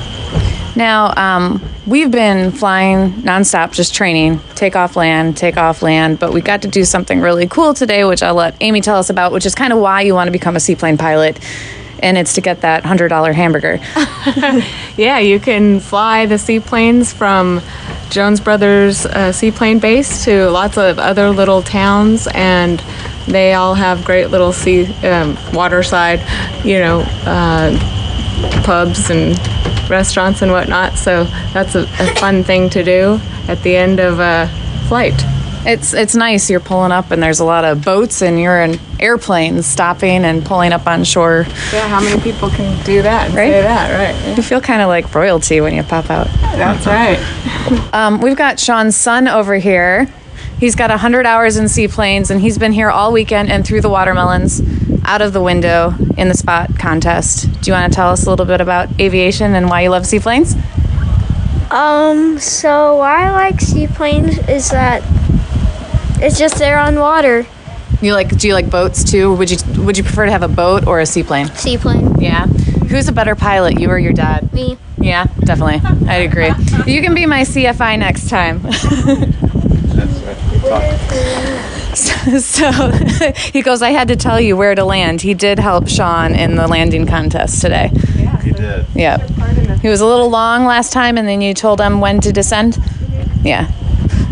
Now, 0.76 1.12
um, 1.17 1.62
we've 1.87 2.11
been 2.11 2.52
flying 2.52 3.12
nonstop, 3.22 3.72
just 3.72 3.94
training, 3.94 4.40
take 4.55 4.76
off, 4.76 4.96
land, 4.96 5.37
take 5.37 5.56
off, 5.56 5.82
land. 5.82 6.19
But 6.19 6.32
we 6.32 6.40
got 6.40 6.62
to 6.62 6.69
do 6.69 6.84
something 6.84 7.20
really 7.20 7.46
cool 7.46 7.75
today, 7.75 8.05
which 8.05 8.22
I'll 8.22 8.34
let 8.34 8.56
Amy 8.61 8.81
tell 8.81 8.96
us 8.96 9.11
about, 9.11 9.32
which 9.32 9.46
is 9.46 9.55
kind 9.55 9.72
of 9.72 9.78
why 9.81 10.02
you 10.02 10.14
want 10.14 10.28
to 10.28 10.32
become 10.32 10.56
a 10.56 10.61
seaplane 10.61 10.96
pilot. 10.96 11.38
And 12.02 12.17
it's 12.17 12.34
to 12.34 12.40
get 12.40 12.62
that 12.62 12.84
$100 12.84 13.34
hamburger. 13.34 13.78
Yeah, 14.96 15.19
you 15.19 15.40
can 15.40 15.81
fly 15.81 16.26
the 16.26 16.37
seaplanes 16.37 17.11
from 17.11 17.62
Jones 18.11 18.40
Brothers 18.40 19.06
uh, 19.06 19.32
Seaplane 19.32 19.78
Base 19.78 20.25
to 20.25 20.50
lots 20.50 20.76
of 20.76 20.99
other 20.99 21.31
little 21.31 21.62
towns, 21.62 22.28
and 22.34 22.81
they 23.26 23.55
all 23.55 23.75
have 23.75 24.05
great 24.05 24.26
little 24.26 24.52
sea 24.52 24.93
um, 25.06 25.38
waterside, 25.55 26.20
you 26.66 26.81
know, 26.81 27.00
uh, 27.25 27.70
pubs 28.62 29.08
and 29.08 29.38
restaurants 29.90 30.40
and 30.42 30.50
whatnot. 30.52 30.94
So 30.96 31.25
that's 31.52 31.75
a, 31.75 31.82
a 31.82 32.14
fun 32.16 32.44
thing 32.44 32.70
to 32.70 32.82
do 32.84 33.20
at 33.48 33.62
the 33.62 33.76
end 33.76 34.00
of 34.00 34.20
a 34.20 34.48
flight. 34.88 35.14
It's 35.62 35.92
it's 35.92 36.14
nice. 36.14 36.48
You're 36.48 36.58
pulling 36.60 36.90
up, 36.90 37.10
and 37.10 37.22
there's 37.22 37.40
a 37.40 37.44
lot 37.44 37.66
of 37.66 37.84
boats, 37.84 38.22
and 38.22 38.40
you're 38.40 38.62
in 38.62 38.81
airplanes 38.98 39.66
stopping 39.66 40.25
and 40.25 40.42
pulling 40.42 40.72
up 40.72 40.87
on 40.87 41.04
shore. 41.04 41.44
Yeah, 41.70 41.87
how 41.87 42.00
many 42.00 42.19
people 42.22 42.48
can 42.48 42.82
do 42.87 43.02
that 43.02 43.26
and 43.26 43.34
Right? 43.34 43.50
say 43.52 43.60
that, 43.60 44.14
right? 44.25 44.37
You 44.38 44.42
feel 44.42 44.62
kind 44.62 44.81
of 44.81 44.88
like 44.88 45.14
royalty 45.14 45.60
when 45.60 45.75
you 45.75 45.82
pop 45.82 46.08
out. 46.08 46.28
That's 46.56 46.87
right. 46.87 47.19
Um, 47.92 48.22
we've 48.22 48.38
got 48.38 48.58
Sean's 48.58 48.96
son 48.96 49.28
over 49.28 49.54
here. 49.56 50.08
He's 50.60 50.74
got 50.76 50.90
100 50.90 51.24
hours 51.24 51.56
in 51.56 51.70
seaplanes, 51.70 52.30
and 52.30 52.38
he's 52.38 52.58
been 52.58 52.72
here 52.72 52.90
all 52.90 53.12
weekend 53.12 53.50
and 53.50 53.66
through 53.66 53.80
the 53.80 53.88
watermelons, 53.88 54.60
out 55.06 55.22
of 55.22 55.32
the 55.32 55.40
window 55.40 55.94
in 56.18 56.28
the 56.28 56.34
spot 56.34 56.78
contest. 56.78 57.50
Do 57.62 57.70
you 57.70 57.72
want 57.72 57.90
to 57.90 57.96
tell 57.96 58.10
us 58.10 58.26
a 58.26 58.30
little 58.30 58.44
bit 58.44 58.60
about 58.60 58.88
aviation 59.00 59.54
and 59.54 59.70
why 59.70 59.80
you 59.80 59.88
love 59.88 60.04
seaplanes? 60.04 60.54
Um, 61.70 62.38
so 62.38 62.96
why 62.99 63.28
I 63.28 63.30
like 63.30 63.58
seaplanes 63.58 64.37
is 64.50 64.68
that 64.70 65.02
it's 66.23 66.38
just 66.38 66.58
there 66.58 66.78
on 66.78 66.99
water. 66.99 67.46
You 68.02 68.12
like? 68.12 68.37
Do 68.37 68.46
you 68.46 68.52
like 68.52 68.68
boats 68.68 69.02
too? 69.02 69.35
Would 69.35 69.50
you 69.50 69.56
Would 69.82 69.96
you 69.96 70.02
prefer 70.04 70.26
to 70.26 70.32
have 70.32 70.42
a 70.42 70.49
boat 70.49 70.87
or 70.87 71.00
a 71.00 71.06
seaplane? 71.06 71.46
Seaplane. 71.54 72.20
Yeah. 72.20 72.46
Who's 72.46 73.08
a 73.08 73.12
better 73.12 73.35
pilot, 73.35 73.80
you 73.80 73.88
or 73.88 73.99
your 73.99 74.12
dad? 74.12 74.52
Me. 74.52 74.76
Yeah, 74.99 75.25
definitely. 75.40 75.80
I'd 76.06 76.28
agree. 76.30 76.50
You 76.92 77.00
can 77.00 77.14
be 77.14 77.25
my 77.25 77.42
CFI 77.42 77.99
next 77.99 78.28
time. 78.28 78.61
so 81.95 82.90
he 83.52 83.62
goes, 83.62 83.83
I 83.83 83.90
had 83.90 84.09
to 84.09 84.17
tell 84.17 84.40
you 84.40 84.57
where 84.57 84.75
to 84.75 84.85
land. 84.85 85.23
He 85.23 85.35
did 85.35 85.59
help 85.59 85.88
Sean 85.88 86.35
in 86.35 86.57
the 86.57 86.67
landing 86.69 87.07
contest 87.07 87.61
today. 87.61 87.90
You 88.45 88.52
did. 88.52 88.87
Yeah. 88.95 89.26
He 89.79 89.88
was 89.88 90.00
a 90.00 90.07
little 90.07 90.29
long 90.29 90.64
last 90.64 90.93
time, 90.93 91.17
and 91.17 91.26
then 91.26 91.40
you 91.40 91.55
told 91.55 91.81
him 91.81 92.00
when 92.00 92.21
to 92.21 92.33
descend? 92.33 92.79
Yeah. 93.43 93.71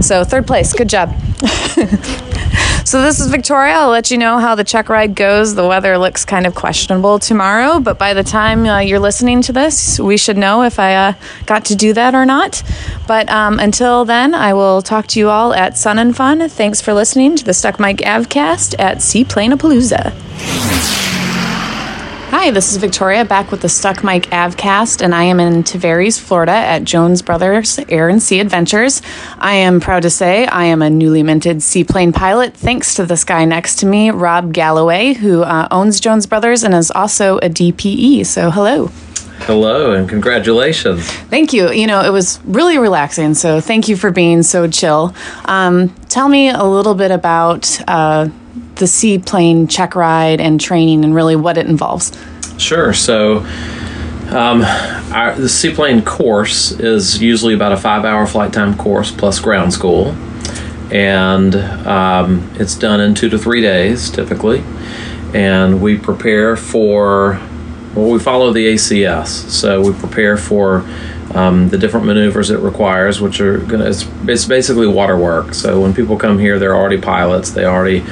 So, 0.01 0.25
third 0.25 0.47
place. 0.47 0.73
Good 0.73 0.89
job. 0.89 1.15
so, 2.89 3.03
this 3.03 3.21
is 3.21 3.27
Victoria. 3.27 3.75
I'll 3.75 3.91
let 3.91 4.11
you 4.11 4.17
know 4.17 4.39
how 4.39 4.55
the 4.55 4.65
check 4.65 4.89
ride 4.89 5.15
goes. 5.15 5.55
The 5.55 5.67
weather 5.67 5.99
looks 5.99 6.25
kind 6.25 6.47
of 6.47 6.55
questionable 6.55 7.19
tomorrow, 7.19 7.81
but 7.81 7.99
by 7.99 8.15
the 8.15 8.25
time 8.25 8.65
uh, 8.65 8.79
you're 8.79 8.99
listening 8.99 9.43
to 9.43 9.53
this, 9.53 10.01
we 10.01 10.17
should 10.17 10.39
know 10.39 10.63
if 10.63 10.79
I 10.79 10.95
uh, 10.95 11.13
got 11.45 11.67
to 11.67 11.77
do 11.77 11.93
that 11.93 12.15
or 12.15 12.25
not. 12.25 12.63
But 13.07 13.29
um, 13.29 13.61
until 13.61 14.07
then, 14.07 14.33
I 14.33 14.55
will 14.55 14.81
talk 14.81 15.07
to 15.09 15.21
you 15.21 15.29
all 15.29 15.53
at 15.53 15.77
Sun 15.77 15.99
and 15.99 16.17
Fun. 16.17 16.49
Thanks 16.49 16.81
for 16.81 16.95
listening 16.95 17.37
to 17.37 17.45
the 17.45 17.53
Stuck 17.53 17.79
Mic 17.79 17.99
Avcast 17.99 18.75
at 18.79 19.01
Seaplanapalooza. 19.01 21.08
Hi, 22.31 22.51
this 22.51 22.73
is 22.73 22.77
Victoria 22.77 23.25
back 23.25 23.51
with 23.51 23.63
the 23.63 23.71
Stuck 23.71 24.05
Mic 24.05 24.25
Avcast, 24.25 25.01
and 25.01 25.15
I 25.15 25.23
am 25.25 25.41
in 25.41 25.63
Tavares, 25.63 26.21
Florida 26.21 26.53
at 26.53 26.85
Jones 26.85 27.23
Brothers 27.23 27.81
Air 27.89 28.11
and 28.11 28.23
Sea 28.23 28.41
Adventures. 28.41 29.01
I 29.39 29.55
am 29.55 29.81
proud 29.81 30.03
to 30.03 30.11
say 30.11 30.47
I 30.47 30.65
am 30.65 30.83
a 30.83 30.91
newly 30.91 31.23
minted 31.23 31.63
seaplane 31.63 32.13
pilot 32.13 32.53
thanks 32.53 32.97
to 32.97 33.07
this 33.07 33.25
guy 33.25 33.47
next 33.47 33.77
to 33.77 33.87
me, 33.87 34.11
Rob 34.11 34.53
Galloway, 34.53 35.15
who 35.15 35.43
uh, 35.43 35.69
owns 35.71 36.01
Jones 36.01 36.27
Brothers 36.27 36.65
and 36.65 36.75
is 36.75 36.91
also 36.91 37.39
a 37.39 37.49
DPE. 37.49 38.27
So, 38.27 38.51
hello. 38.51 38.89
Hello 39.47 39.93
and 39.93 40.07
congratulations. 40.07 41.11
Thank 41.11 41.55
you. 41.55 41.73
You 41.73 41.87
know, 41.87 42.05
it 42.05 42.11
was 42.11 42.41
really 42.45 42.77
relaxing, 42.77 43.33
so 43.33 43.63
thank 43.63 43.89
you 43.89 43.97
for 43.97 44.11
being 44.11 44.43
so 44.43 44.69
chill. 44.69 45.15
Um, 45.47 45.95
tell 46.11 46.29
me 46.29 46.51
a 46.51 46.65
little 46.65 46.95
bit 46.95 47.11
about 47.11 47.81
uh, 47.89 48.29
the 48.79 48.87
seaplane 48.87 49.69
check 49.69 49.95
ride 49.95 50.41
and 50.41 50.61
training 50.61 51.05
and 51.05 51.15
really 51.15 51.37
what 51.37 51.59
it 51.59 51.67
involves. 51.67 52.13
Sure. 52.59 52.93
So, 52.93 53.47
um, 54.31 54.63
our, 55.13 55.35
the 55.35 55.49
seaplane 55.49 56.03
course 56.03 56.73
is 56.73 57.21
usually 57.23 57.55
about 57.55 57.73
a 57.73 57.77
five-hour 57.77 58.27
flight 58.27 58.53
time 58.53 58.77
course 58.77 59.11
plus 59.11 59.41
ground 59.41 59.73
school, 59.73 60.09
and 60.91 61.55
um, 61.55 62.51
it's 62.57 62.75
done 62.75 63.01
in 63.01 63.15
two 63.15 63.29
to 63.31 63.39
three 63.39 63.63
days 63.63 64.11
typically. 64.11 64.63
And 65.35 65.81
we 65.81 65.97
prepare 65.99 66.57
for 66.57 67.41
well, 67.95 68.11
we 68.11 68.19
follow 68.19 68.53
the 68.53 68.75
ACS, 68.75 69.27
so 69.27 69.81
we 69.81 69.99
prepare 69.99 70.37
for 70.37 70.85
um, 71.35 71.69
the 71.69 71.79
different 71.79 72.07
maneuvers 72.07 72.51
it 72.51 72.59
requires, 72.59 73.21
which 73.21 73.41
are 73.41 73.59
gonna 73.59 73.87
it's, 73.87 74.07
it's 74.27 74.45
basically 74.45 74.87
water 74.87 75.17
work. 75.17 75.55
So 75.55 75.81
when 75.81 75.95
people 75.95 76.17
come 76.19 76.39
here, 76.39 76.59
they're 76.59 76.77
already 76.77 77.01
pilots. 77.01 77.51
They 77.51 77.65
already 77.65 78.05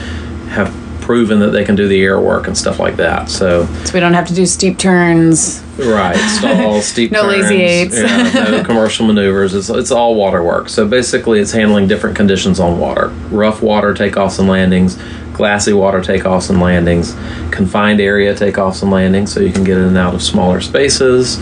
have 0.49 0.75
proven 1.01 1.39
that 1.39 1.51
they 1.51 1.65
can 1.65 1.77
do 1.77 1.87
the 1.87 2.03
air 2.03 2.19
work 2.21 2.49
and 2.49 2.59
stuff 2.59 2.81
like 2.81 2.97
that. 2.97 3.31
So 3.31 3.65
So 3.85 3.95
we 3.95 4.01
don't 4.01 4.15
have 4.15 4.27
to 4.27 4.35
do 4.35 4.45
steep 4.45 4.77
turns. 4.77 5.63
right, 5.79 6.17
stalls, 6.17 6.85
steep 6.93 7.13
No 7.13 7.23
turns, 7.23 7.43
lazy 7.45 7.63
eights. 7.63 7.97
yeah, 7.97 8.31
no 8.51 8.65
commercial 8.71 9.07
maneuvers. 9.07 9.55
It's 9.55 9.69
it's 9.69 9.93
all 9.93 10.17
water 10.17 10.43
work. 10.43 10.69
So 10.69 10.87
basically, 10.87 11.39
it's 11.41 11.53
handling 11.53 11.87
different 11.87 12.17
conditions 12.17 12.59
on 12.59 12.79
water: 12.81 13.09
rough 13.31 13.63
water 13.63 13.95
takeoffs 13.95 14.41
and 14.41 14.49
landings, 14.49 14.99
glassy 15.33 15.73
water 15.73 16.01
takeoffs 16.01 16.51
and 16.51 16.61
landings, 16.61 17.13
confined 17.53 18.01
area 18.01 18.35
takeoffs 18.35 18.83
and 18.83 18.91
landings, 18.91 19.33
so 19.33 19.39
you 19.41 19.53
can 19.53 19.63
get 19.63 19.77
in 19.79 19.85
and 19.85 19.97
out 19.99 20.13
of 20.15 20.23
smaller 20.23 20.61
spaces. 20.61 21.39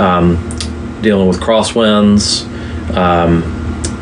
Um, 0.00 0.36
dealing 1.02 1.28
with 1.28 1.38
crosswinds. 1.40 2.44
Um, 2.96 3.42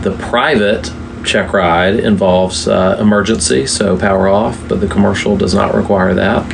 the 0.03 0.13
private 0.31 0.91
check 1.25 1.53
ride 1.53 1.99
involves 1.99 2.69
uh, 2.69 2.97
emergency, 3.01 3.67
so 3.67 3.99
power 3.99 4.29
off, 4.29 4.61
but 4.69 4.81
the 4.81 4.87
commercial 4.87 5.37
does 5.37 5.55
not 5.55 5.75
require 5.75 6.15
that. 6.15 6.53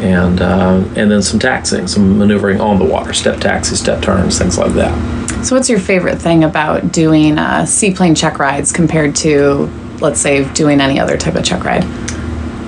And 0.00 0.40
uh, 0.40 0.84
and 0.94 1.10
then 1.10 1.22
some 1.22 1.40
taxing, 1.40 1.88
some 1.88 2.18
maneuvering 2.18 2.60
on 2.60 2.78
the 2.78 2.84
water, 2.84 3.12
step 3.12 3.40
taxi, 3.40 3.74
step 3.74 4.00
turns, 4.00 4.38
things 4.38 4.56
like 4.56 4.72
that. 4.74 5.44
So 5.44 5.56
what's 5.56 5.68
your 5.68 5.80
favorite 5.80 6.18
thing 6.18 6.44
about 6.44 6.92
doing 6.92 7.38
uh, 7.38 7.64
seaplane 7.66 8.14
check 8.14 8.38
rides 8.38 8.72
compared 8.72 9.16
to, 9.16 9.70
let's 10.00 10.20
say, 10.20 10.52
doing 10.52 10.80
any 10.80 11.00
other 11.00 11.16
type 11.16 11.34
of 11.34 11.44
check 11.44 11.64
ride? 11.64 11.84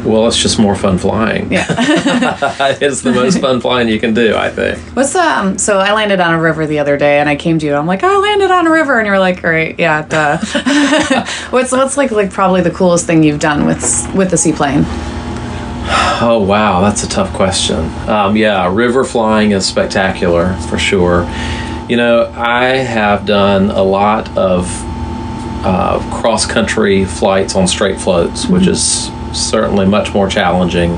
Well, 0.04 0.26
it's 0.26 0.36
just 0.36 0.58
more 0.58 0.74
fun 0.74 0.96
flying. 0.96 1.52
Yeah. 1.52 1.66
it's 2.80 3.02
the 3.02 3.12
most 3.12 3.38
fun 3.38 3.60
flying 3.60 3.88
you 3.88 4.00
can 4.00 4.14
do, 4.14 4.34
I 4.34 4.48
think. 4.48 4.78
What's 4.96 5.14
um? 5.14 5.58
So 5.58 5.78
I 5.78 5.92
landed 5.92 6.20
on 6.20 6.32
a 6.32 6.40
river 6.40 6.66
the 6.66 6.78
other 6.78 6.96
day, 6.96 7.18
and 7.20 7.28
I 7.28 7.36
came 7.36 7.58
to 7.58 7.66
you. 7.66 7.72
And 7.72 7.78
I'm 7.78 7.86
like, 7.86 8.02
oh, 8.02 8.08
I 8.08 8.18
landed 8.18 8.50
on 8.50 8.66
a 8.66 8.70
river, 8.70 8.98
and 8.98 9.06
you're 9.06 9.18
like, 9.18 9.40
great, 9.42 9.78
yeah, 9.78 10.02
duh. 10.02 10.38
what's 11.50 11.72
what's 11.72 11.96
like 11.96 12.10
like 12.10 12.30
probably 12.30 12.62
the 12.62 12.70
coolest 12.70 13.06
thing 13.06 13.22
you've 13.22 13.40
done 13.40 13.66
with 13.66 14.14
with 14.14 14.30
the 14.30 14.38
seaplane? 14.38 14.84
Oh 16.22 16.42
wow, 16.46 16.80
that's 16.80 17.02
a 17.02 17.08
tough 17.08 17.32
question. 17.34 17.90
Um, 18.08 18.36
yeah, 18.36 18.72
river 18.72 19.04
flying 19.04 19.52
is 19.52 19.66
spectacular 19.66 20.54
for 20.68 20.78
sure. 20.78 21.22
You 21.88 21.96
know, 21.96 22.32
I 22.36 22.76
have 22.76 23.26
done 23.26 23.70
a 23.70 23.82
lot 23.82 24.28
of 24.36 24.66
uh, 25.62 25.98
cross 26.20 26.46
country 26.46 27.04
flights 27.04 27.54
on 27.54 27.66
straight 27.66 28.00
floats, 28.00 28.46
which 28.46 28.66
is 28.66 29.10
certainly 29.32 29.86
much 29.86 30.12
more 30.12 30.28
challenging 30.28 30.96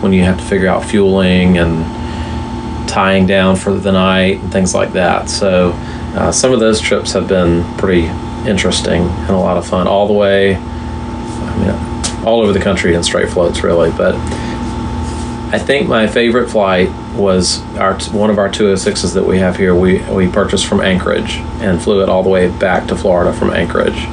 when 0.00 0.12
you 0.12 0.22
have 0.24 0.38
to 0.38 0.44
figure 0.44 0.68
out 0.68 0.84
fueling 0.84 1.58
and 1.58 1.84
tying 2.88 3.26
down 3.26 3.56
for 3.56 3.74
the 3.74 3.92
night 3.92 4.40
and 4.40 4.52
things 4.52 4.74
like 4.74 4.92
that. 4.92 5.28
So, 5.28 5.72
uh, 6.16 6.32
some 6.32 6.52
of 6.52 6.60
those 6.60 6.80
trips 6.80 7.12
have 7.12 7.28
been 7.28 7.64
pretty 7.76 8.06
interesting 8.48 9.02
and 9.02 9.30
a 9.30 9.38
lot 9.38 9.56
of 9.56 9.66
fun, 9.66 9.86
all 9.86 10.06
the 10.06 10.12
way, 10.12 10.56
I 10.56 11.58
mean, 11.58 12.26
all 12.26 12.40
over 12.40 12.52
the 12.52 12.60
country 12.60 12.94
in 12.94 13.02
straight 13.02 13.30
floats, 13.30 13.62
really. 13.62 13.90
But 13.90 14.14
I 15.52 15.58
think 15.58 15.88
my 15.88 16.06
favorite 16.06 16.48
flight 16.48 16.90
was 17.16 17.60
our 17.76 17.98
one 18.10 18.30
of 18.30 18.38
our 18.38 18.48
206s 18.48 19.14
that 19.14 19.24
we 19.24 19.38
have 19.38 19.56
here. 19.56 19.74
We 19.74 19.98
we 20.10 20.28
purchased 20.28 20.66
from 20.66 20.80
Anchorage 20.80 21.38
and 21.60 21.82
flew 21.82 22.02
it 22.02 22.08
all 22.08 22.22
the 22.22 22.28
way 22.28 22.48
back 22.58 22.86
to 22.88 22.96
Florida 22.96 23.32
from 23.36 23.50
Anchorage. 23.50 24.06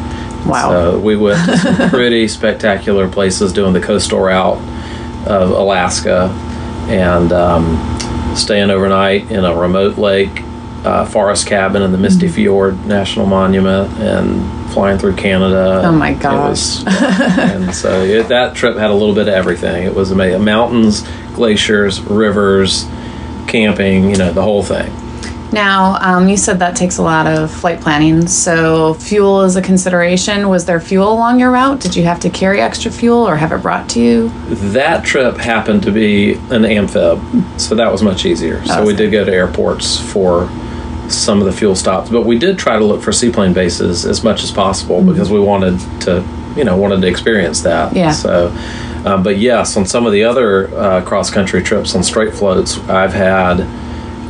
Wow. 0.48 0.70
So 0.70 1.00
we 1.00 1.16
went 1.16 1.44
to 1.50 1.58
some 1.58 1.89
pretty 1.89 2.27
spectacular 2.27 3.08
places 3.10 3.54
doing 3.54 3.74
the 3.74 3.82
coastal 3.82 4.20
route 4.20 4.58
of 5.27 5.50
Alaska 5.51 6.30
and 6.89 7.32
um, 7.34 8.36
staying 8.36 8.70
overnight 8.70 9.30
in 9.32 9.44
a 9.44 9.56
remote 9.56 9.98
lake 9.98 10.44
uh, 10.86 11.06
forest 11.06 11.48
cabin 11.48 11.82
in 11.82 11.92
the 11.92 11.98
Misty 11.98 12.27
Fjord 12.30 12.86
National 12.86 13.25
Monument 13.25 13.92
and 14.00 14.72
flying 14.72 14.98
through 14.98 15.16
Canada. 15.16 15.82
Oh 15.84 15.92
my 15.92 16.13
gosh. 16.13 16.84
was- 16.84 16.84
and 16.88 17.75
so 17.75 18.04
it, 18.04 18.30
that 18.30 18.56
trip 18.56 18.77
had 18.77 18.89
a 18.89 18.94
little 18.94 19.16
bit 19.16 19.27
of 19.27 19.34
everything. 19.34 19.84
It 19.84 19.94
was 19.94 20.12
amazing. 20.12 20.46
Mountains, 20.46 21.01
glaciers, 21.34 22.00
rivers, 22.01 22.86
camping, 23.48 24.10
you 24.12 24.18
know, 24.18 24.32
the 24.32 24.44
whole 24.44 24.63
thing. 24.63 24.89
Now, 25.51 25.98
um, 26.01 26.27
you 26.27 26.38
said 26.38 26.60
that 26.60 26.75
takes 26.75 26.98
a 26.98 27.01
lot 27.01 27.25
of 27.25 27.51
flight 27.51 27.80
planning. 27.82 28.27
So 28.27 28.94
fuel 28.96 29.44
is 29.44 29.56
a 29.56 29.62
consideration. 29.62 30.50
Was 30.50 30.66
there 30.66 30.80
fuel 30.80 31.12
along 31.12 31.39
your 31.39 31.51
route? 31.51 31.80
Did 31.80 31.96
you 31.96 32.04
have 32.04 32.20
to 32.22 32.30
carry 32.30 32.60
extra 32.62 32.92
fuel 32.92 33.27
or 33.27 33.36
have 33.38 33.51
it 33.51 33.62
brought 33.62 33.89
to 33.92 34.01
you? 34.01 34.30
That 34.50 35.06
trip 35.06 35.38
happened 35.38 35.84
to 35.84 35.92
be 35.92 36.34
an 36.50 36.66
amphib, 36.66 37.22
so 37.60 37.75
that 37.75 37.92
was 37.92 38.04
much 38.04 38.25
easier. 38.25 38.63
So 38.66 38.86
we 38.86 38.96
did 38.96 39.12
go 39.12 39.24
to 39.24 39.32
airports 39.32 40.00
for 40.00 40.50
some 41.10 41.39
of 41.39 41.46
the 41.46 41.54
fuel 41.54 41.75
stops, 41.75 42.10
but 42.10 42.24
we 42.24 42.38
did 42.38 42.60
try 42.60 42.77
to 42.77 42.84
look 42.84 43.01
for 43.01 43.13
seaplane 43.13 43.54
bases 43.54 44.06
as 44.06 44.24
much 44.24 44.44
as 44.44 44.51
possible 44.51 45.01
because 45.01 45.32
we 45.32 45.39
wanted 45.39 45.80
to, 46.01 46.27
you 46.58 46.66
know, 46.66 46.75
wanted 46.75 47.01
to 47.01 47.08
experience 47.08 47.62
that. 47.62 47.96
Yeah. 47.96 48.12
So, 48.12 48.50
um, 49.06 49.24
but 49.24 49.38
yes, 49.38 49.77
on 49.77 49.86
some 49.86 50.06
of 50.06 50.12
the 50.12 50.25
other 50.25 50.68
uh, 50.75 51.01
cross 51.04 51.30
country 51.30 51.63
trips 51.63 51.96
on 51.96 52.04
straight 52.04 52.34
floats, 52.34 52.77
I've 52.89 53.13
had 53.13 53.60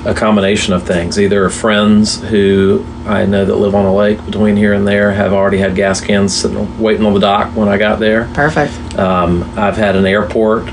a 0.07 0.13
combination 0.13 0.73
of 0.73 0.83
things. 0.83 1.19
Either 1.19 1.49
friends 1.49 2.21
who 2.29 2.85
I 3.05 3.25
know 3.25 3.43
that 3.43 3.55
live 3.57 3.75
on 3.75 3.85
a 3.85 3.93
lake 3.93 4.25
between 4.25 4.55
here 4.55 4.73
and 4.73 4.87
there 4.87 5.11
have 5.11 5.33
already 5.33 5.57
had 5.57 5.75
gas 5.75 5.99
cans 5.99 6.33
sitting 6.33 6.79
waiting 6.79 7.05
on 7.05 7.13
the 7.13 7.19
dock 7.19 7.53
when 7.55 7.67
I 7.67 7.77
got 7.77 7.99
there. 7.99 8.29
Perfect. 8.33 8.97
Um, 8.97 9.43
I've 9.57 9.75
had 9.75 9.97
an 9.97 10.05
airport 10.05 10.67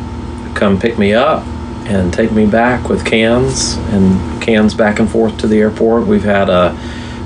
come 0.55 0.79
pick 0.79 0.99
me 0.99 1.15
up 1.15 1.45
and 1.87 2.15
take 2.15 2.31
me 2.31 2.47
back 2.47 2.89
with 2.89 3.05
cans 3.05 3.75
and 3.91 4.41
cans 4.41 4.73
back 4.73 5.01
and 5.01 5.11
forth 5.11 5.37
to 5.39 5.49
the 5.49 5.59
airport. 5.59 6.07
We've 6.07 6.23
had 6.23 6.49
a, 6.49 6.71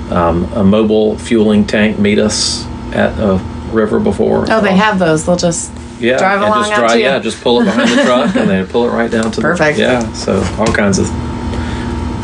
um, 0.09 0.51
a 0.53 0.63
mobile 0.63 1.15
fueling 1.19 1.65
tank 1.65 1.99
meet 1.99 2.17
us 2.17 2.65
at 2.91 3.17
a 3.19 3.37
river 3.71 3.99
before. 3.99 4.45
Oh, 4.49 4.61
they 4.61 4.75
have 4.75 4.97
those. 4.97 5.27
They'll 5.27 5.35
just 5.35 5.71
yeah, 5.99 6.17
drive 6.17 6.41
and 6.41 6.45
along 6.45 6.63
just 6.63 6.75
drive, 6.75 6.99
yeah, 6.99 7.19
just 7.19 7.39
pull 7.41 7.61
it 7.61 7.65
behind 7.65 7.91
the 7.91 8.03
truck 8.03 8.35
and 8.35 8.49
then 8.49 8.65
pull 8.65 8.87
it 8.87 8.91
right 8.91 9.11
down 9.11 9.31
to 9.31 9.41
Perfect. 9.41 9.77
the 9.77 9.83
Perfect. 9.85 10.07
yeah. 10.07 10.13
So 10.13 10.41
all 10.57 10.73
kinds 10.73 10.97
of 10.97 11.07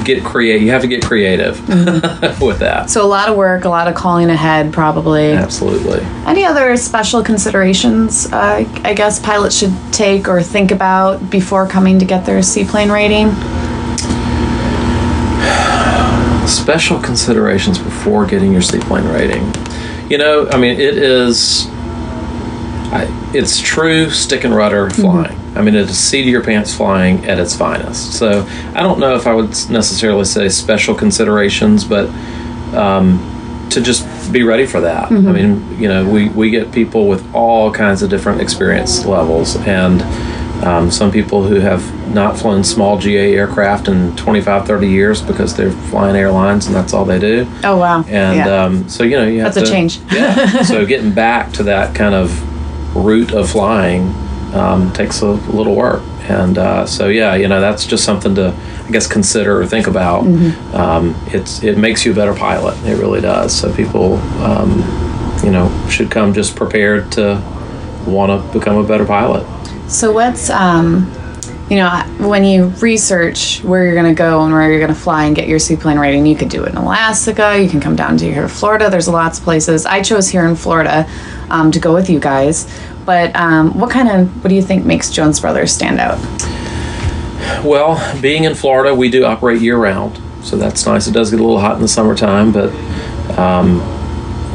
get 0.05 0.23
create. 0.23 0.61
You 0.61 0.71
have 0.71 0.81
to 0.81 0.87
get 0.87 1.03
creative 1.03 1.57
Mm-hmm. 1.65 2.45
with 2.49 2.59
that. 2.59 2.89
So 2.89 3.03
a 3.03 3.07
lot 3.07 3.29
of 3.29 3.35
work, 3.35 3.65
a 3.65 3.69
lot 3.69 3.87
of 3.87 3.95
calling 3.95 4.29
ahead, 4.29 4.71
probably. 4.71 5.33
Absolutely. 5.33 5.99
Any 6.25 6.45
other 6.45 6.77
special 6.77 7.23
considerations 7.23 8.31
uh, 8.31 8.63
I 8.83 8.93
guess 8.93 9.19
pilots 9.19 9.57
should 9.57 9.73
take 9.91 10.27
or 10.27 10.41
think 10.41 10.71
about 10.71 11.29
before 11.29 11.67
coming 11.67 11.99
to 11.99 12.05
get 12.05 12.25
their 12.25 12.41
seaplane 12.41 12.89
rating? 12.89 13.31
special 16.47 16.99
considerations 16.99 17.79
before 17.79 18.25
getting 18.25 18.51
your 18.51 18.61
seaplane 18.61 19.05
rating. 19.05 19.51
You 20.09 20.19
know, 20.19 20.47
I 20.49 20.57
mean, 20.57 20.79
it 20.79 20.97
is. 20.97 21.67
I, 22.91 23.31
it's 23.33 23.59
true 23.59 24.09
stick 24.09 24.43
and 24.43 24.55
rudder 24.55 24.89
flying. 24.89 25.37
I 25.55 25.61
mean, 25.61 25.75
it 25.75 25.89
is 25.89 25.97
seat 25.97 26.21
of 26.21 26.27
your 26.27 26.43
pants 26.43 26.73
flying 26.73 27.25
at 27.25 27.39
its 27.39 27.55
finest. 27.55 28.13
So 28.13 28.45
I 28.73 28.81
don't 28.81 28.99
know 28.99 29.15
if 29.15 29.25
I 29.27 29.33
would 29.33 29.49
necessarily 29.69 30.25
say 30.25 30.49
special 30.49 30.93
considerations, 30.93 31.83
but 31.83 32.09
um, 32.75 33.67
to 33.69 33.81
just 33.81 34.31
be 34.31 34.43
ready 34.43 34.65
for 34.65 34.81
that. 34.81 35.11
I 35.11 35.15
mean, 35.15 35.79
you 35.79 35.87
know, 35.87 36.07
we, 36.07 36.29
we 36.29 36.49
get 36.49 36.71
people 36.71 37.07
with 37.07 37.33
all 37.33 37.71
kinds 37.71 38.01
of 38.01 38.09
different 38.09 38.41
experience 38.41 39.05
levels, 39.05 39.55
and 39.57 40.01
um, 40.63 40.89
some 40.89 41.11
people 41.11 41.43
who 41.43 41.55
have 41.55 41.83
not 42.13 42.37
flown 42.37 42.63
small 42.63 42.97
GA 42.97 43.35
aircraft 43.35 43.87
in 43.87 44.15
25, 44.15 44.65
30 44.65 44.87
years 44.87 45.21
because 45.21 45.55
they're 45.55 45.71
flying 45.71 46.15
airlines 46.15 46.65
and 46.65 46.75
that's 46.75 46.93
all 46.93 47.05
they 47.05 47.19
do. 47.19 47.47
Oh 47.63 47.77
wow. 47.77 48.03
And 48.07 48.37
yeah. 48.37 48.63
um, 48.63 48.87
so, 48.89 49.03
you 49.03 49.17
know, 49.17 49.27
you 49.27 49.41
have 49.41 49.53
That's 49.53 49.69
a 49.69 49.71
change. 49.71 49.99
yeah. 50.11 50.63
So 50.63 50.85
getting 50.85 51.13
back 51.13 51.51
to 51.53 51.63
that 51.63 51.93
kind 51.93 52.15
of 52.15 52.31
route 52.95 53.33
of 53.33 53.51
flying 53.51 54.13
um, 54.53 54.91
takes 54.93 55.21
a 55.21 55.31
little 55.31 55.75
work. 55.75 56.03
And 56.27 56.57
uh, 56.57 56.85
so, 56.87 57.07
yeah, 57.07 57.35
you 57.35 57.47
know, 57.47 57.61
that's 57.61 57.85
just 57.85 58.03
something 58.03 58.33
to, 58.35 58.55
I 58.85 58.91
guess, 58.91 59.05
consider 59.05 59.61
or 59.61 59.67
think 59.67 59.87
about. 59.87 60.23
Mm-hmm. 60.23 60.75
Um, 60.75 61.15
it's 61.27 61.61
it 61.61 61.77
makes 61.77 62.05
you 62.05 62.13
a 62.13 62.15
better 62.15 62.33
pilot. 62.33 62.77
It 62.85 62.97
really 62.97 63.21
does. 63.21 63.55
So 63.55 63.73
people, 63.73 64.15
um, 64.41 64.79
you 65.43 65.51
know, 65.51 65.69
should 65.89 66.09
come 66.09 66.33
just 66.33 66.55
prepared 66.55 67.11
to 67.13 67.43
want 68.07 68.31
to 68.31 68.57
become 68.57 68.77
a 68.77 68.87
better 68.87 69.05
pilot. 69.05 69.45
So 69.87 70.11
what's 70.11 70.49
um, 70.49 71.11
you 71.69 71.77
know, 71.77 71.89
when 72.19 72.43
you 72.43 72.67
research 72.79 73.61
where 73.63 73.85
you're 73.85 73.95
going 73.95 74.13
to 74.13 74.17
go 74.17 74.43
and 74.43 74.53
where 74.53 74.69
you're 74.69 74.79
going 74.79 74.93
to 74.93 74.99
fly 74.99 75.25
and 75.25 75.35
get 75.35 75.47
your 75.47 75.57
seaplane 75.57 75.97
rating, 75.97 76.25
you 76.25 76.35
could 76.35 76.49
do 76.49 76.63
it 76.63 76.69
in 76.69 76.77
Alaska. 76.77 77.59
You 77.59 77.67
can 77.67 77.81
come 77.81 77.95
down 77.95 78.17
to 78.17 78.25
here 78.25 78.43
to 78.43 78.49
Florida. 78.49 78.89
There's 78.89 79.07
lots 79.07 79.39
of 79.39 79.43
places. 79.43 79.85
I 79.85 80.03
chose 80.03 80.29
here 80.29 80.45
in 80.45 80.55
Florida 80.55 81.09
um, 81.49 81.71
to 81.71 81.79
go 81.79 81.93
with 81.93 82.09
you 82.09 82.19
guys. 82.19 82.71
But 83.03 83.35
um, 83.35 83.79
what 83.79 83.89
kind 83.89 84.09
of 84.09 84.43
what 84.43 84.49
do 84.49 84.55
you 84.55 84.61
think 84.61 84.85
makes 84.85 85.09
Jones 85.09 85.39
Brothers 85.39 85.71
stand 85.71 85.99
out? 85.99 86.19
Well, 87.63 88.21
being 88.21 88.43
in 88.43 88.55
Florida, 88.55 88.93
we 88.93 89.09
do 89.09 89.25
operate 89.25 89.61
year 89.61 89.77
round, 89.77 90.19
so 90.43 90.57
that's 90.57 90.85
nice. 90.85 91.07
It 91.07 91.13
does 91.13 91.31
get 91.31 91.39
a 91.39 91.43
little 91.43 91.59
hot 91.59 91.75
in 91.75 91.81
the 91.81 91.87
summertime, 91.87 92.51
but 92.51 92.73
um, 93.37 93.79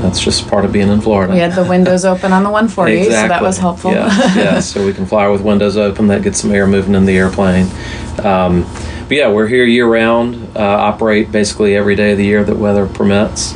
that's 0.01 0.21
just 0.21 0.49
part 0.49 0.65
of 0.65 0.73
being 0.73 0.89
in 0.89 1.01
Florida. 1.01 1.33
We 1.33 1.39
had 1.39 1.55
the 1.55 1.65
windows 1.65 2.05
open 2.13 2.33
on 2.33 2.43
the 2.43 2.51
140, 2.51 3.05
so 3.05 3.11
that 3.11 3.43
was 3.43 3.59
helpful. 3.59 3.93
Yeah, 3.93 4.09
yeah. 4.35 4.61
So 4.61 4.85
we 4.85 4.93
can 4.93 5.07
fly 5.07 5.29
with 5.29 5.43
windows 5.43 5.77
open. 5.77 6.09
That 6.09 6.23
gets 6.23 6.41
some 6.41 6.53
air 6.53 6.67
moving 6.67 6.95
in 6.95 7.05
the 7.05 7.17
airplane. 7.17 7.67
Um, 8.25 8.63
but 9.09 9.17
yeah, 9.17 9.31
we're 9.31 9.49
here 9.49 9.65
year 9.65 9.87
round. 9.87 10.57
Uh, 10.57 10.61
operate 10.61 11.33
basically 11.33 11.77
every 11.77 11.95
day 11.97 12.13
of 12.13 12.19
the 12.19 12.25
year 12.25 12.45
that 12.45 12.57
weather 12.57 12.87
permits. 12.87 13.55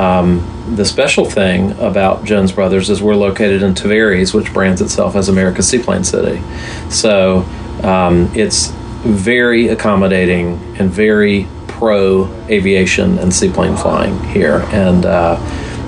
Um, 0.00 0.74
the 0.74 0.84
special 0.84 1.24
thing 1.24 1.72
about 1.78 2.24
Jones 2.24 2.52
Brothers 2.52 2.90
is 2.90 3.02
we're 3.02 3.14
located 3.14 3.62
in 3.62 3.74
Tavares, 3.74 4.34
which 4.34 4.52
brands 4.52 4.80
itself 4.80 5.16
as 5.16 5.28
America's 5.28 5.68
Seaplane 5.68 6.04
City. 6.04 6.42
So 6.90 7.38
um, 7.82 8.30
it's 8.34 8.70
very 9.02 9.68
accommodating 9.68 10.54
and 10.78 10.90
very 10.90 11.46
pro 11.68 12.26
aviation 12.48 13.18
and 13.18 13.32
seaplane 13.32 13.76
flying 13.76 14.18
here. 14.24 14.66
And 14.72 15.06
uh, 15.06 15.36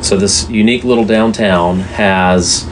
so 0.03 0.17
this 0.17 0.49
unique 0.49 0.85
little 0.85 1.05
downtown 1.05 1.81
has 1.81 2.67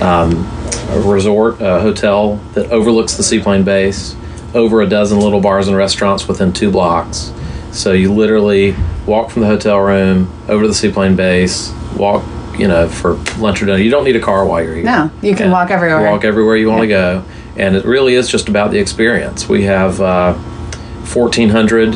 um, 0.00 0.46
a 0.90 1.00
resort, 1.04 1.60
a 1.60 1.80
hotel 1.80 2.36
that 2.54 2.70
overlooks 2.70 3.16
the 3.16 3.22
seaplane 3.22 3.64
base, 3.64 4.14
over 4.54 4.80
a 4.82 4.88
dozen 4.88 5.20
little 5.20 5.40
bars 5.40 5.68
and 5.68 5.76
restaurants 5.76 6.28
within 6.28 6.52
two 6.52 6.70
blocks. 6.70 7.32
So 7.72 7.92
you 7.92 8.12
literally 8.12 8.74
walk 9.06 9.30
from 9.30 9.42
the 9.42 9.48
hotel 9.48 9.78
room 9.80 10.32
over 10.48 10.62
to 10.62 10.68
the 10.68 10.74
seaplane 10.74 11.16
base, 11.16 11.72
walk, 11.96 12.24
you 12.58 12.68
know, 12.68 12.88
for 12.88 13.14
lunch 13.38 13.62
or 13.62 13.66
dinner. 13.66 13.78
You 13.78 13.90
don't 13.90 14.04
need 14.04 14.16
a 14.16 14.20
car 14.20 14.46
while 14.46 14.62
you're 14.62 14.74
here. 14.74 14.84
No, 14.84 15.10
you 15.22 15.34
can 15.34 15.44
And 15.44 15.52
walk 15.52 15.70
everywhere. 15.70 16.10
Walk 16.10 16.24
everywhere 16.24 16.56
you 16.56 16.68
want 16.70 16.82
to 16.82 16.88
go, 16.88 17.24
and 17.56 17.76
it 17.76 17.84
really 17.84 18.14
is 18.14 18.28
just 18.28 18.48
about 18.48 18.70
the 18.70 18.78
experience. 18.78 19.48
We 19.48 19.64
have 19.64 20.00
uh, 20.00 20.34
1,400 21.12 21.94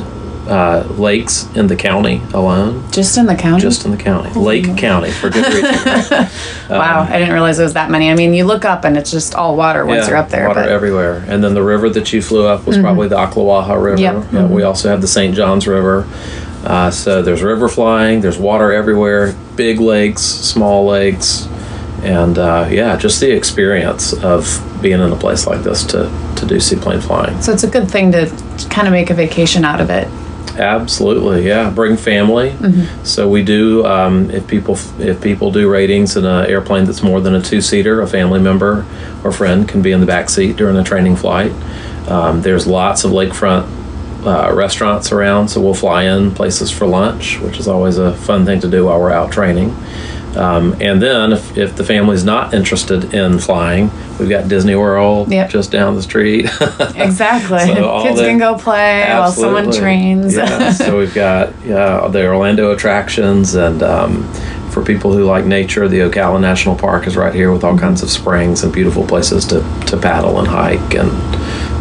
uh, 0.50 0.84
lakes 0.98 1.46
in 1.54 1.68
the 1.68 1.76
county 1.76 2.20
alone, 2.34 2.82
Just 2.90 3.16
in 3.16 3.26
the 3.26 3.36
county? 3.36 3.60
just 3.62 3.84
in 3.84 3.92
the 3.92 3.96
county, 3.96 4.30
Lake 4.38 4.76
County 4.76 5.10
for 5.12 5.30
good 5.30 5.46
reason. 5.46 5.70
wow, 6.68 7.06
I 7.08 7.18
didn't 7.18 7.32
realize 7.32 7.58
it 7.58 7.62
was 7.62 7.74
that 7.74 7.88
many. 7.90 8.10
I 8.10 8.14
mean, 8.14 8.34
you 8.34 8.44
look 8.44 8.64
up 8.64 8.84
and 8.84 8.96
it's 8.96 9.10
just 9.12 9.34
all 9.36 9.56
water 9.56 9.86
once 9.86 10.08
you're 10.08 10.16
up 10.16 10.28
there. 10.28 10.48
Water 10.48 10.60
but 10.60 10.66
Mm-hmm. 10.66 10.74
everywhere. 10.74 11.24
And 11.28 11.42
then 11.44 11.54
the 11.54 11.62
river 11.62 11.88
that 11.90 12.12
you 12.12 12.20
flew 12.20 12.46
up 12.46 12.66
was 12.66 12.76
probably 12.78 13.06
the 13.08 13.16
Ocklawaha 13.16 13.80
River. 13.80 14.00
Yep. 14.00 14.14
Mm-hmm. 14.16 14.36
Yeah, 14.36 14.46
we 14.46 14.62
also 14.64 14.88
have 14.88 15.00
the 15.00 15.06
St. 15.08 15.34
Johns 15.36 15.66
River. 15.68 16.06
Uh, 16.64 16.90
so 16.90 17.22
there's 17.22 17.42
river 17.42 17.68
flying, 17.68 18.20
there's 18.20 18.36
water 18.36 18.72
everywhere, 18.72 19.34
big 19.56 19.78
lakes, 19.80 20.20
small 20.22 20.84
lakes. 20.84 21.46
And 22.02 22.36
uh, 22.38 22.66
yeah, 22.70 22.96
just 22.96 23.20
the 23.20 23.30
experience 23.30 24.12
of 24.14 24.60
being 24.82 25.00
in 25.00 25.12
a 25.12 25.16
place 25.16 25.46
like 25.46 25.62
this 25.62 25.84
to, 25.84 26.10
to 26.36 26.46
do 26.46 26.58
seaplane 26.58 27.00
flying. 27.00 27.40
So 27.40 27.52
it's 27.52 27.62
a 27.64 27.70
good 27.70 27.90
thing 27.90 28.10
to 28.12 28.26
kind 28.70 28.88
of 28.88 28.92
make 28.92 29.10
a 29.10 29.14
vacation 29.14 29.64
out 29.64 29.80
of 29.80 29.90
it. 29.90 30.08
Absolutely, 30.56 31.46
yeah. 31.46 31.70
Bring 31.70 31.96
family. 31.96 32.50
Mm-hmm. 32.50 33.04
So 33.04 33.28
we 33.28 33.42
do. 33.44 33.84
Um, 33.86 34.30
if 34.30 34.46
people 34.46 34.76
if 34.98 35.20
people 35.20 35.52
do 35.52 35.70
ratings 35.70 36.16
in 36.16 36.24
an 36.24 36.46
airplane 36.46 36.84
that's 36.84 37.02
more 37.02 37.20
than 37.20 37.34
a 37.34 37.42
two 37.42 37.60
seater, 37.60 38.00
a 38.00 38.06
family 38.06 38.40
member 38.40 38.86
or 39.24 39.32
friend 39.32 39.68
can 39.68 39.82
be 39.82 39.92
in 39.92 40.00
the 40.00 40.06
back 40.06 40.28
seat 40.28 40.56
during 40.56 40.76
a 40.76 40.84
training 40.84 41.16
flight. 41.16 41.52
Um, 42.08 42.42
there's 42.42 42.66
lots 42.66 43.04
of 43.04 43.12
lakefront 43.12 43.68
uh, 44.26 44.52
restaurants 44.52 45.12
around, 45.12 45.48
so 45.48 45.60
we'll 45.60 45.74
fly 45.74 46.04
in 46.04 46.32
places 46.32 46.70
for 46.70 46.86
lunch, 46.86 47.38
which 47.40 47.58
is 47.58 47.68
always 47.68 47.98
a 47.98 48.14
fun 48.14 48.44
thing 48.44 48.60
to 48.60 48.68
do 48.68 48.86
while 48.86 49.00
we're 49.00 49.12
out 49.12 49.32
training. 49.32 49.74
Um, 50.36 50.76
and 50.80 51.02
then, 51.02 51.32
if, 51.32 51.58
if 51.58 51.74
the 51.76 51.82
family's 51.84 52.24
not 52.24 52.54
interested 52.54 53.12
in 53.14 53.38
flying, 53.40 53.90
we've 54.18 54.28
got 54.28 54.46
Disney 54.48 54.76
World 54.76 55.30
Yep. 55.32 55.50
just 55.50 55.72
down 55.72 55.96
the 55.96 56.02
street. 56.02 56.48
Exactly. 56.94 57.58
So 57.74 58.02
Kids 58.02 58.20
the- 58.20 58.26
can 58.26 58.38
go 58.38 58.56
play 58.56 59.04
while 59.08 59.32
someone 59.32 59.72
trains. 59.72 60.36
yeah, 60.36 60.70
so 60.72 60.96
we've 61.00 61.14
got 61.14 61.52
yeah 61.64 62.06
the 62.08 62.26
Orlando 62.26 62.70
attractions, 62.72 63.54
and 63.54 63.82
um, 63.82 64.22
for 64.70 64.84
people 64.84 65.12
who 65.12 65.24
like 65.24 65.44
nature, 65.44 65.88
the 65.88 65.98
Ocala 66.00 66.40
National 66.40 66.76
Park 66.76 67.06
is 67.08 67.16
right 67.16 67.34
here 67.34 67.50
with 67.52 67.64
all 67.64 67.76
kinds 67.76 68.02
of 68.02 68.10
springs 68.10 68.62
and 68.62 68.72
beautiful 68.72 69.04
places 69.06 69.44
to 69.46 69.60
to 69.86 69.96
paddle 69.96 70.38
and 70.38 70.46
hike, 70.48 70.94
and 70.94 71.10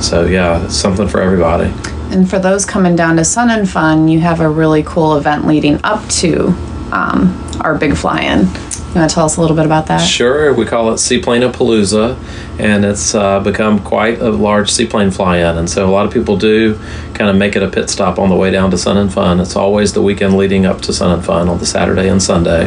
so 0.04 0.26
yeah, 0.26 0.64
it's 0.66 0.76
something 0.76 1.08
for 1.08 1.22
everybody. 1.22 1.72
And 2.12 2.28
for 2.28 2.40
those 2.40 2.66
coming 2.66 2.96
down 2.96 3.18
to 3.18 3.24
Sun 3.26 3.52
and 3.52 3.70
Fun, 3.70 4.08
you 4.08 4.20
have 4.22 4.40
a 4.40 4.50
really 4.50 4.82
cool 4.84 5.16
event 5.18 5.46
leading 5.46 5.80
up 5.84 6.08
to 6.10 6.56
um, 6.92 7.36
our 7.62 7.76
big 7.78 7.96
fly-in. 7.96 8.48
You 8.90 8.96
want 8.96 9.10
to 9.12 9.14
tell 9.14 9.26
us 9.26 9.38
a 9.38 9.42
little 9.42 9.56
bit 9.56 9.66
about 9.68 9.86
that? 9.88 10.00
Sure, 10.00 10.52
we 10.52 10.66
call 10.66 10.92
it 10.92 10.98
Seaplane 10.98 11.44
Palooza, 11.44 12.18
and 12.60 12.84
it's 12.84 13.14
uh, 13.14 13.40
become 13.40 13.84
quite 13.84 14.20
a 14.20 14.32
large 14.32 14.72
seaplane 14.72 15.12
fly-in, 15.12 15.58
and 15.60 15.70
so 15.70 15.88
a 15.88 15.92
lot 15.92 16.08
of 16.08 16.12
people 16.14 16.38
do 16.38 16.76
kind 17.14 17.30
of 17.30 17.36
make 17.36 17.56
it 17.56 17.62
a 17.62 17.68
pit 17.70 17.90
stop 17.92 18.18
on 18.18 18.30
the 18.30 18.36
way 18.36 18.50
down 18.50 18.72
to 18.72 18.78
Sun 18.80 18.98
and 18.98 19.14
Fun. 19.14 19.40
It's 19.40 19.56
always 19.56 19.94
the 19.94 20.02
weekend 20.02 20.38
leading 20.38 20.66
up 20.66 20.82
to 20.82 20.94
Sun 20.94 21.12
and 21.12 21.24
Fun 21.24 21.48
on 21.50 21.60
the 21.60 21.68
Saturday 21.68 22.10
and 22.10 22.22
Sunday. 22.22 22.66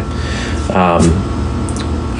Um, 0.71 1.11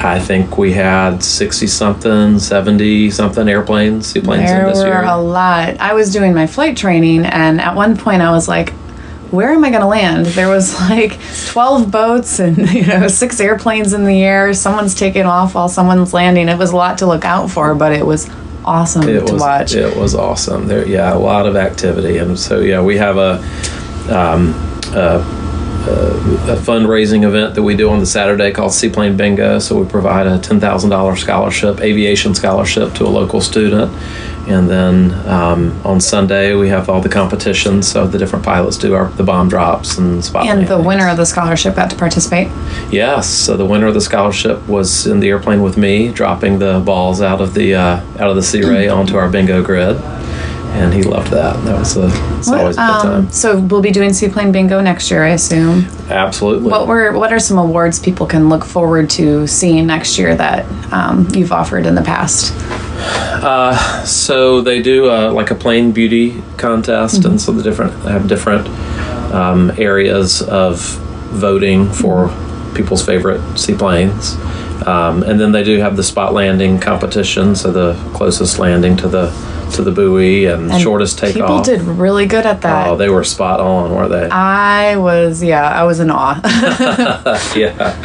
I 0.05 0.19
think 0.19 0.57
we 0.57 0.73
had 0.73 1.23
sixty 1.23 1.65
something, 1.67 2.37
seventy 2.39 3.09
something 3.09 3.47
airplanes, 3.47 4.07
seaplanes 4.07 4.51
in 4.51 4.57
There 4.57 4.67
this 4.67 4.79
were 4.79 4.87
year. 4.87 5.03
a 5.05 5.15
lot. 5.15 5.77
I 5.79 5.93
was 5.93 6.11
doing 6.11 6.33
my 6.33 6.45
flight 6.45 6.75
training, 6.75 7.25
and 7.25 7.61
at 7.61 7.73
one 7.73 7.95
point 7.95 8.21
I 8.21 8.31
was 8.31 8.49
like, 8.49 8.73
where 9.33 9.49
am 9.49 9.63
I 9.63 9.71
going 9.71 9.81
to 9.81 9.87
land? 9.87 10.27
There 10.27 10.47
was 10.47 10.79
like 10.79 11.19
12 11.47 11.89
boats 11.89 12.39
and 12.39 12.57
you 12.71 12.85
know 12.85 13.07
six 13.07 13.39
airplanes 13.39 13.93
in 13.93 14.05
the 14.05 14.21
air. 14.21 14.53
Someone's 14.53 14.93
taking 14.93 15.25
off 15.25 15.55
while 15.55 15.69
someone's 15.69 16.13
landing. 16.13 16.49
It 16.49 16.57
was 16.57 16.71
a 16.71 16.75
lot 16.75 16.99
to 16.99 17.07
look 17.07 17.25
out 17.25 17.49
for, 17.49 17.73
but 17.73 17.91
it 17.91 18.05
was 18.05 18.29
awesome 18.63 19.09
it 19.09 19.25
to 19.25 19.33
was 19.33 19.41
watch. 19.41 19.73
it 19.73 19.97
was 19.97 20.15
awesome. 20.15 20.67
There, 20.67 20.87
yeah, 20.87 21.13
a 21.13 21.17
lot 21.17 21.47
of 21.47 21.55
activity, 21.55 22.19
and 22.19 22.37
so 22.37 22.59
yeah, 22.61 22.81
we 22.81 22.97
have 22.97 23.17
a. 23.17 23.43
Um, 24.09 24.53
a 24.95 25.25
a 25.85 26.55
fundraising 26.55 27.23
event 27.25 27.55
that 27.55 27.63
we 27.63 27.75
do 27.75 27.89
on 27.89 27.99
the 27.99 28.05
Saturday 28.05 28.51
called 28.51 28.71
Seaplane 28.71 29.17
Bingo. 29.17 29.59
So 29.59 29.81
we 29.81 29.89
provide 29.89 30.27
a 30.27 30.39
ten 30.39 30.59
thousand 30.59 30.91
dollars 30.91 31.19
scholarship, 31.19 31.81
aviation 31.81 32.33
scholarship, 32.33 32.93
to 32.93 33.03
a 33.05 33.09
local 33.09 33.41
student, 33.41 33.91
and 34.47 34.69
then 34.69 35.13
um, 35.27 35.79
on 35.85 36.01
Sunday 36.01 36.53
we 36.53 36.69
have 36.69 36.89
all 36.89 37.01
the 37.01 37.09
competitions. 37.09 37.87
So 37.87 38.07
the 38.07 38.17
different 38.17 38.43
pilots 38.43 38.77
do 38.77 38.93
our 38.93 39.09
the 39.11 39.23
bomb 39.23 39.49
drops 39.49 39.97
and 39.97 40.23
spot 40.23 40.47
And 40.47 40.67
the 40.67 40.81
winner 40.81 41.07
of 41.09 41.17
the 41.17 41.25
scholarship 41.25 41.75
got 41.75 41.89
to 41.89 41.95
participate. 41.95 42.47
Yes. 42.91 43.27
So 43.27 43.55
the 43.57 43.65
winner 43.65 43.87
of 43.87 43.93
the 43.93 44.01
scholarship 44.01 44.67
was 44.67 45.07
in 45.07 45.19
the 45.19 45.29
airplane 45.29 45.61
with 45.61 45.77
me, 45.77 46.11
dropping 46.11 46.59
the 46.59 46.81
balls 46.85 47.21
out 47.21 47.41
of 47.41 47.53
the 47.53 47.75
uh, 47.75 47.97
out 48.19 48.29
of 48.29 48.35
the 48.35 48.41
SeaRey 48.41 48.93
onto 48.93 49.17
our 49.17 49.29
bingo 49.29 49.63
grid, 49.63 49.97
and 50.73 50.93
he 50.93 51.03
loved 51.03 51.31
that. 51.31 51.63
That 51.65 51.77
was 51.77 51.95
a 51.97 52.07
it's 52.37 52.49
always 52.49 52.75
a 52.77 52.79
good 52.79 53.01
time. 53.01 53.13
Um, 53.25 53.31
so 53.31 53.59
we'll 53.59 53.81
be 53.81 53.91
doing 53.91 54.11
seaplane 54.11 54.51
bingo 54.51 54.81
next 54.81 55.11
year, 55.11 55.23
I 55.23 55.29
assume. 55.29 55.85
Absolutely. 56.09 56.69
What 56.69 56.87
were 56.87 57.13
what 57.13 57.31
are 57.31 57.39
some 57.39 57.57
awards 57.57 57.99
people 57.99 58.25
can 58.25 58.49
look 58.49 58.65
forward 58.65 59.09
to 59.11 59.47
seeing 59.47 59.85
next 59.87 60.17
year 60.17 60.35
that 60.35 60.65
um, 60.91 61.27
you've 61.33 61.51
offered 61.51 61.85
in 61.85 61.95
the 61.95 62.01
past? 62.01 62.53
So 64.05 64.61
they 64.61 64.81
do 64.81 65.09
uh, 65.09 65.31
like 65.31 65.51
a 65.51 65.55
plane 65.55 65.91
beauty 65.91 66.41
contest, 66.57 67.25
and 67.25 67.39
so 67.39 67.51
the 67.51 67.63
different 67.63 67.93
have 68.03 68.27
different 68.27 68.67
um, 69.33 69.71
areas 69.77 70.41
of 70.41 70.79
voting 71.31 71.91
for 71.91 72.29
people's 72.73 73.05
favorite 73.05 73.41
seaplanes, 73.57 74.35
um, 74.87 75.23
and 75.23 75.39
then 75.39 75.51
they 75.51 75.63
do 75.63 75.77
have 75.79 75.97
the 75.97 76.03
spot 76.03 76.33
landing 76.33 76.79
competition. 76.79 77.55
So 77.55 77.71
the 77.71 77.93
closest 78.13 78.59
landing 78.59 78.97
to 78.97 79.07
the 79.07 79.31
to 79.73 79.83
the 79.83 79.91
buoy 79.91 80.45
and, 80.45 80.71
And 80.71 80.81
shortest 80.81 81.19
takeoff. 81.19 81.35
People 81.35 81.61
did 81.63 81.81
really 81.81 82.25
good 82.25 82.45
at 82.45 82.61
that. 82.61 82.87
Oh, 82.87 82.95
they 82.97 83.09
were 83.09 83.23
spot 83.23 83.59
on, 83.59 83.93
were 83.95 84.07
they? 84.07 84.29
I 84.29 84.95
was, 84.97 85.41
yeah, 85.43 85.67
I 85.67 85.83
was 85.83 85.99
in 85.99 86.09
awe. 86.11 86.39
yeah. 87.55 87.97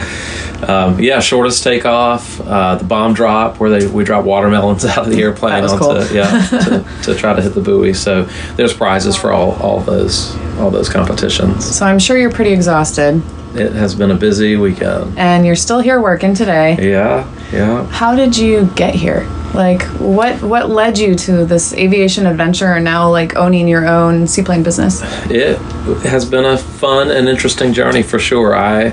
Um, 0.67 0.99
yeah, 0.99 1.21
shortest 1.21 1.63
takeoff, 1.63 2.41
uh, 2.41 2.75
the 2.75 2.85
bomb 2.85 3.15
drop 3.15 3.61
where 3.61 3.71
they 3.71 3.87
we 3.87 4.03
drop 4.03 4.25
watermelons 4.25 4.85
out 4.93 5.07
of 5.07 5.11
the 5.13 5.23
airplane 5.23 5.63
onto 5.63 5.79
cool. 5.79 6.05
yeah 6.13 6.47
to, 6.49 6.85
to 7.05 7.15
try 7.15 7.33
to 7.33 7.41
hit 7.41 7.55
the 7.55 7.61
buoy. 7.61 7.95
So 7.95 8.25
there's 8.57 8.75
prizes 8.75 9.15
for 9.15 9.31
all 9.31 9.53
all 9.63 9.79
those 9.81 10.37
all 10.59 10.71
those 10.71 10.89
competitions. 10.89 11.65
so 11.77 11.87
I'm 11.87 12.01
sure 12.01 12.19
you're 12.19 12.33
pretty 12.33 12.53
exhausted, 12.53 13.23
It 13.55 13.73
has 13.75 13.95
been 13.95 14.11
a 14.11 14.17
busy 14.17 14.57
weekend. 14.57 15.17
and 15.17 15.47
you're 15.47 15.55
still 15.55 15.79
here 15.79 16.01
working 16.01 16.35
today. 16.35 16.77
Yeah, 16.81 17.33
yeah. 17.53 17.87
How 17.87 18.17
did 18.17 18.37
you 18.37 18.69
get 18.75 18.97
here? 18.97 19.29
Like, 19.55 19.83
what 19.99 20.41
what 20.43 20.69
led 20.69 20.99
you 20.99 21.15
to 21.15 21.45
this 21.45 21.73
aviation 21.73 22.27
adventure 22.27 22.75
and 22.75 22.85
now 22.85 23.11
like 23.11 23.37
owning 23.37 23.67
your 23.67 23.87
own 23.87 24.27
seaplane 24.27 24.63
business? 24.63 25.03
It 25.31 25.59
has 26.03 26.25
been 26.25 26.45
a 26.45 26.57
fun 26.57 27.11
and 27.11 27.29
interesting 27.29 27.73
journey 27.73 28.03
for 28.03 28.19
sure. 28.19 28.55
I 28.55 28.93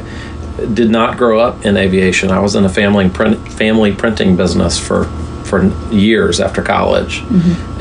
did 0.73 0.89
not 0.89 1.17
grow 1.17 1.39
up 1.39 1.65
in 1.65 1.77
aviation. 1.77 2.31
I 2.31 2.39
was 2.39 2.55
in 2.55 2.63
a 2.63 2.69
family 2.69 3.09
print, 3.09 3.51
family 3.51 3.93
printing 3.93 4.35
business 4.35 4.79
for 4.79 5.05
for 5.43 5.65
years 5.93 6.39
after 6.39 6.63
college, 6.63 7.19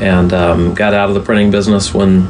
and 0.01 0.33
um, 0.33 0.73
got 0.75 0.93
out 0.93 1.09
of 1.09 1.15
the 1.15 1.21
printing 1.21 1.51
business 1.51 1.93
when 1.93 2.23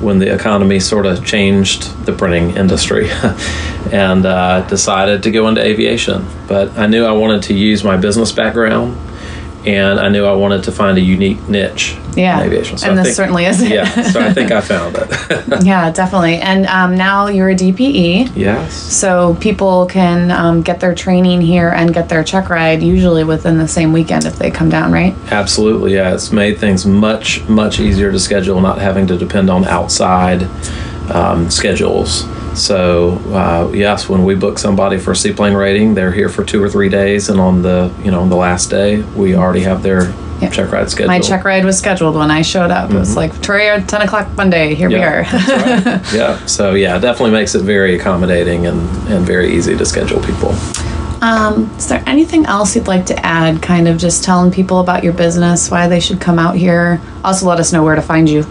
when 0.00 0.18
the 0.18 0.34
economy 0.34 0.80
sort 0.80 1.06
of 1.06 1.24
changed 1.24 2.04
the 2.04 2.12
printing 2.12 2.56
industry, 2.56 3.08
and 3.92 4.26
uh, 4.26 4.60
decided 4.62 5.22
to 5.22 5.30
go 5.30 5.46
into 5.46 5.62
aviation. 5.64 6.26
But 6.48 6.76
I 6.76 6.86
knew 6.88 7.04
I 7.04 7.12
wanted 7.12 7.44
to 7.44 7.54
use 7.54 7.84
my 7.84 7.96
business 7.96 8.32
background 8.32 8.98
and 9.66 10.00
I 10.00 10.08
knew 10.08 10.24
I 10.24 10.32
wanted 10.32 10.64
to 10.64 10.72
find 10.72 10.98
a 10.98 11.00
unique 11.00 11.48
niche 11.48 11.96
Yeah. 12.16 12.40
in 12.40 12.46
aviation. 12.46 12.78
And 12.84 12.98
I 12.98 13.02
this 13.04 13.16
certainly 13.16 13.44
is. 13.46 13.62
Yeah, 13.62 13.84
so 14.02 14.20
I 14.20 14.32
think 14.32 14.50
I 14.50 14.60
found 14.72 14.96
it. 14.98 15.62
Yeah, 15.64 15.90
definitely. 15.92 16.36
And 16.36 16.66
um, 16.66 16.96
now 16.96 17.28
you're 17.28 17.50
a 17.50 17.54
DPE. 17.54 18.32
yes. 18.36 18.74
So 18.74 19.34
people 19.40 19.86
can 19.86 20.30
um, 20.30 20.62
get 20.62 20.80
their 20.80 20.94
training 20.94 21.40
here 21.42 21.68
and 21.70 21.94
get 21.94 22.08
their 22.08 22.24
check 22.24 22.48
ride 22.50 22.82
usually 22.82 23.22
within 23.24 23.58
the 23.58 23.68
same 23.68 23.92
weekend 23.92 24.24
if 24.24 24.36
they 24.36 24.50
come 24.50 24.68
down, 24.70 24.90
right? 24.92 25.14
Absolutely, 25.30 25.94
yeah. 25.94 26.12
It's 26.14 26.32
made 26.32 26.58
things 26.58 26.84
much, 26.86 27.42
much 27.48 27.78
easier 27.80 28.10
to 28.10 28.18
schedule, 28.18 28.60
not 28.60 28.78
having 28.78 29.06
to 29.08 29.16
depend 29.16 29.48
on 29.50 29.64
outside 29.66 30.48
um, 31.10 31.50
schedules. 31.50 32.26
So, 32.58 33.12
uh, 33.32 33.70
yes, 33.72 34.08
when 34.08 34.24
we 34.24 34.34
book 34.34 34.58
somebody 34.58 34.98
for 34.98 35.12
a 35.12 35.16
seaplane 35.16 35.54
rating, 35.54 35.94
they're 35.94 36.12
here 36.12 36.28
for 36.28 36.44
two 36.44 36.62
or 36.62 36.68
three 36.68 36.88
days, 36.90 37.28
and 37.30 37.40
on 37.40 37.62
the 37.62 37.90
you 38.04 38.10
know 38.10 38.20
on 38.20 38.28
the 38.28 38.36
last 38.36 38.68
day, 38.70 39.00
we 39.16 39.34
already 39.34 39.60
have 39.62 39.82
their 39.82 40.12
Yeah. 40.40 40.50
check 40.50 40.70
ride 40.72 40.90
schedule. 40.90 41.08
My 41.08 41.20
check 41.20 41.44
ride 41.44 41.64
was 41.64 41.78
scheduled 41.78 42.14
when 42.14 42.30
I 42.30 42.42
showed 42.42 42.70
up. 42.70 42.90
It 42.90 42.96
was 42.98 43.16
like 43.16 43.32
Victoria, 43.32 43.80
ten 43.86 44.02
o'clock 44.02 44.28
Monday. 44.36 44.74
Here 44.74 44.90
Mm-hmm. 44.90 45.00
Yeah, 45.00 45.80
we 45.80 45.88
are. 45.88 45.92
right. 45.94 46.12
yeah. 46.38 46.46
So 46.46 46.74
yeah, 46.74 46.98
definitely 46.98 47.30
makes 47.30 47.54
it 47.54 47.62
very 47.62 47.94
accommodating 47.98 48.66
and 48.66 48.80
and 49.08 49.24
very 49.26 49.54
easy 49.54 49.74
to 49.76 49.86
schedule 49.86 50.20
people. 50.20 50.54
um, 51.22 51.70
is 51.78 51.88
there 51.88 52.02
anything 52.06 52.44
else 52.46 52.74
you'd 52.76 52.88
like 52.88 53.06
to 53.06 53.16
add? 53.24 53.62
Kind 53.62 53.86
of 53.88 53.96
just 53.96 54.24
telling 54.24 54.50
people 54.50 54.80
about 54.80 55.04
your 55.04 55.12
business, 55.14 55.70
why 55.70 55.86
they 55.88 56.00
should 56.00 56.20
come 56.20 56.38
out 56.38 56.56
here. 56.56 57.00
Also, 57.24 57.46
let 57.46 57.58
us 57.60 57.72
know 57.72 57.82
where 57.84 57.94
to 57.94 58.02
find 58.02 58.28
you. 58.28 58.44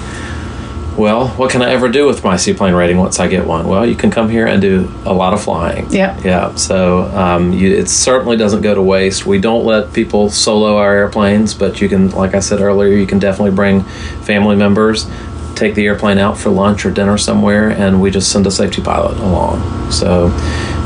well, 0.97 1.29
what 1.29 1.51
can 1.51 1.61
I 1.61 1.71
ever 1.71 1.89
do 1.89 2.05
with 2.05 2.23
my 2.23 2.35
seaplane 2.35 2.73
rating 2.73 2.97
once 2.97 3.19
I 3.19 3.27
get 3.27 3.45
one? 3.45 3.67
Well, 3.67 3.85
you 3.85 3.95
can 3.95 4.11
come 4.11 4.29
here 4.29 4.45
and 4.45 4.61
do 4.61 4.91
a 5.05 5.13
lot 5.13 5.33
of 5.33 5.41
flying. 5.41 5.87
Yeah. 5.89 6.19
Yeah. 6.23 6.55
So 6.55 7.03
um, 7.15 7.53
you, 7.53 7.73
it 7.75 7.87
certainly 7.87 8.37
doesn't 8.37 8.61
go 8.61 8.75
to 8.75 8.81
waste. 8.81 9.25
We 9.25 9.39
don't 9.39 9.65
let 9.65 9.93
people 9.93 10.29
solo 10.29 10.77
our 10.77 10.93
airplanes, 10.93 11.53
but 11.53 11.81
you 11.81 11.87
can, 11.87 12.09
like 12.11 12.35
I 12.35 12.39
said 12.39 12.59
earlier, 12.59 12.95
you 12.95 13.07
can 13.07 13.19
definitely 13.19 13.55
bring 13.55 13.83
family 14.23 14.55
members, 14.55 15.09
take 15.55 15.75
the 15.75 15.85
airplane 15.85 16.17
out 16.17 16.37
for 16.37 16.49
lunch 16.49 16.85
or 16.85 16.91
dinner 16.91 17.17
somewhere, 17.17 17.69
and 17.69 18.01
we 18.01 18.11
just 18.11 18.31
send 18.31 18.45
a 18.45 18.51
safety 18.51 18.81
pilot 18.81 19.17
along. 19.17 19.91
So. 19.91 20.27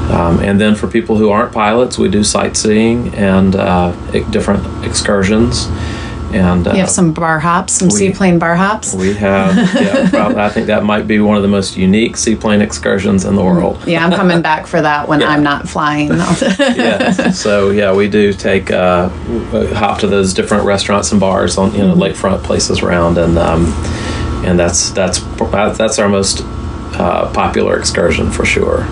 Um, 0.06 0.40
and 0.40 0.62
then 0.62 0.76
for 0.76 0.86
people 0.88 1.18
who 1.18 1.32
aren't 1.32 1.52
pilots, 1.52 1.98
we 1.98 2.10
do 2.10 2.24
sightseeing 2.24 3.16
and 3.16 3.56
uh, 3.56 3.92
different 4.30 4.86
excursions. 4.86 5.66
And 6.36 6.68
uh, 6.68 6.72
You 6.72 6.80
have 6.80 6.90
some 6.90 7.14
bar 7.14 7.40
hops, 7.40 7.72
some 7.74 7.88
we- 7.88 7.94
seaplane 7.96 8.40
bar 8.40 8.56
hops. 8.56 8.94
we 8.94 9.14
have, 9.14 9.56
yeah, 9.74 10.10
probably, 10.18 10.38
I 10.42 10.50
think 10.50 10.68
that 10.68 10.84
might 10.84 11.08
be 11.08 11.20
one 11.20 11.38
of 11.38 11.44
the 11.44 11.48
most 11.50 11.78
unique 11.78 12.18
seaplane 12.18 12.62
excursions 12.62 13.24
in 13.24 13.36
the 13.36 13.44
world. 13.44 13.82
Yeah, 13.88 14.06
I'm 14.06 14.12
coming 14.12 14.42
back 14.42 14.68
for 14.68 14.82
that 14.82 15.08
when 15.08 15.22
Yeah. 15.22 15.30
I'm 15.30 15.44
not 15.44 15.70
flying. 15.70 16.10
yes. 16.60 17.40
So 17.40 17.70
yeah, 17.70 17.94
we 17.94 18.10
do 18.10 18.34
take 18.34 18.70
uh, 18.70 19.08
hop 19.76 20.00
to 20.00 20.08
those 20.08 20.34
different 20.34 20.66
restaurants 20.66 21.12
and 21.14 21.22
bars 21.22 21.58
on 21.58 21.72
you 21.74 21.80
know 21.88 21.96
lakefront 21.96 22.44
places 22.44 22.82
around, 22.82 23.18
and 23.18 23.38
um, 23.38 23.66
and 24.46 24.60
that's 24.60 24.90
that's 24.90 25.20
that's 25.78 26.00
our 26.00 26.10
most 26.10 26.42
uh, 27.00 27.32
popular 27.34 27.80
excursion 27.80 28.30
for 28.30 28.44
sure. 28.46 28.86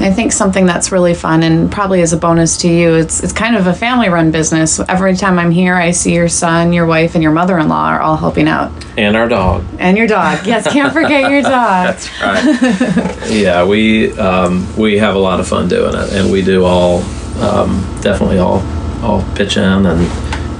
I 0.00 0.12
think 0.12 0.32
something 0.32 0.66
that's 0.66 0.92
really 0.92 1.14
fun 1.14 1.42
and 1.42 1.70
probably 1.72 2.00
is 2.00 2.12
a 2.12 2.16
bonus 2.16 2.58
to 2.58 2.68
you. 2.68 2.94
It's 2.94 3.22
it's 3.22 3.32
kind 3.32 3.56
of 3.56 3.66
a 3.66 3.72
family 3.74 4.08
run 4.08 4.30
business. 4.30 4.78
Every 4.88 5.16
time 5.16 5.38
I'm 5.38 5.50
here, 5.50 5.74
I 5.74 5.90
see 5.90 6.14
your 6.14 6.28
son, 6.28 6.72
your 6.72 6.86
wife, 6.86 7.14
and 7.14 7.22
your 7.22 7.32
mother-in-law 7.32 7.88
are 7.88 8.00
all 8.00 8.16
helping 8.16 8.46
out, 8.46 8.70
And 8.96 9.16
our 9.16 9.28
dog. 9.28 9.64
and 9.78 9.96
your 9.96 10.06
dog. 10.06 10.46
Yes, 10.46 10.70
can't 10.70 10.92
forget 10.92 11.30
your 11.30 11.42
dog. 11.56 11.96
That's 11.96 12.20
right. 12.22 13.30
yeah, 13.30 13.64
we 13.64 14.12
um, 14.18 14.66
we 14.76 14.98
have 14.98 15.14
a 15.16 15.18
lot 15.18 15.40
of 15.40 15.48
fun 15.48 15.68
doing 15.68 15.94
it, 15.94 16.12
and 16.12 16.30
we 16.30 16.42
do 16.42 16.64
all 16.64 17.02
um, 17.40 17.80
definitely 18.02 18.38
all 18.38 18.62
all 19.02 19.22
pitch 19.34 19.56
in 19.56 19.86
and 19.86 20.06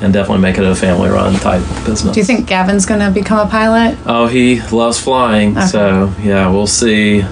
and 0.03 0.13
definitely 0.13 0.43
make 0.43 0.59
it 0.59 0.65
a 0.65 0.75
family 0.75 1.09
run 1.09 1.35
type 1.41 1.63
business. 1.87 2.13
Do 2.15 2.21
you 2.21 2.27
think 2.27 2.47
Gavin's 2.47 2.85
going 2.85 3.01
to 3.01 3.11
become 3.11 3.47
a 3.47 3.51
pilot? 3.51 3.97
Oh, 4.07 4.27
he 4.27 4.61
loves 4.71 5.01
flying, 5.01 5.59
so 5.63 6.13
yeah, 6.21 6.51
we'll 6.51 6.67
see 6.67 7.25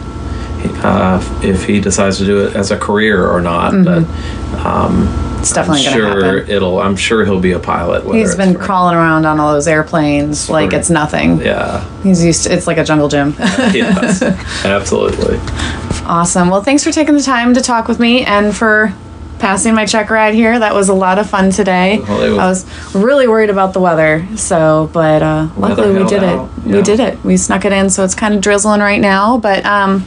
uh, 0.82 1.20
if 1.42 1.64
he 1.66 1.80
decides 1.80 2.18
to 2.18 2.24
do 2.24 2.46
it 2.46 2.56
as 2.56 2.70
a 2.70 2.76
career 2.78 3.26
or 3.28 3.40
not. 3.40 3.72
But 3.84 4.04
um, 4.64 5.08
It's 5.40 5.52
Mm-hmm. 5.52 5.54
definitely 5.54 5.86
I'm 5.86 5.92
sure 5.92 6.38
happen. 6.38 6.50
itll. 6.50 6.80
I'm 6.80 6.96
sure 6.96 7.24
he'll 7.24 7.40
be 7.40 7.52
a 7.52 7.58
pilot. 7.58 8.04
He's 8.14 8.34
been 8.34 8.54
crawling 8.54 8.94
around 8.96 9.26
on 9.26 9.38
all 9.40 9.52
those 9.52 9.68
airplanes 9.68 10.48
like 10.48 10.72
it's 10.72 10.88
nothing. 10.90 11.40
Yeah. 11.40 11.84
He's 12.02 12.24
used 12.24 12.44
to, 12.44 12.52
it's 12.54 12.66
like 12.66 12.78
a 12.78 12.84
jungle 12.84 13.08
gym. 13.08 13.34
yes. 13.38 14.22
Absolutely. 14.64 15.36
awesome. 16.06 16.48
Well, 16.50 16.62
thanks 16.62 16.82
for 16.84 16.90
taking 16.92 17.14
the 17.14 17.22
time 17.22 17.54
to 17.54 17.60
talk 17.60 17.88
with 17.88 18.00
me 18.00 18.24
and 18.24 18.56
for 18.56 18.94
passing 19.38 19.74
my 19.74 19.84
check 19.84 20.08
ride 20.08 20.32
here. 20.32 20.58
That 20.58 20.72
was 20.74 20.88
a 20.88 20.94
lot 20.94 21.18
of 21.18 21.28
fun 21.28 21.50
today. 21.50 21.98
Well, 21.98 22.36
was- 22.36 22.38
I 22.38 22.48
was 22.48 22.94
really 22.94 23.28
worried 23.28 23.50
about 23.50 23.74
the 23.74 23.80
weather. 23.80 24.26
So, 24.36 24.88
but 24.94 25.22
uh, 25.22 25.48
luckily 25.58 25.92
we 26.02 26.08
did 26.08 26.24
out, 26.24 26.48
it. 26.58 26.64
We 26.64 26.80
did 26.82 27.00
it. 27.00 27.22
We 27.22 27.36
snuck 27.36 27.66
it 27.66 27.72
in. 27.72 27.90
So 27.90 28.02
it's 28.04 28.14
kind 28.14 28.32
of 28.34 28.40
drizzling 28.40 28.80
right 28.80 29.00
now. 29.00 29.36
But 29.36 29.66
um, 29.66 30.06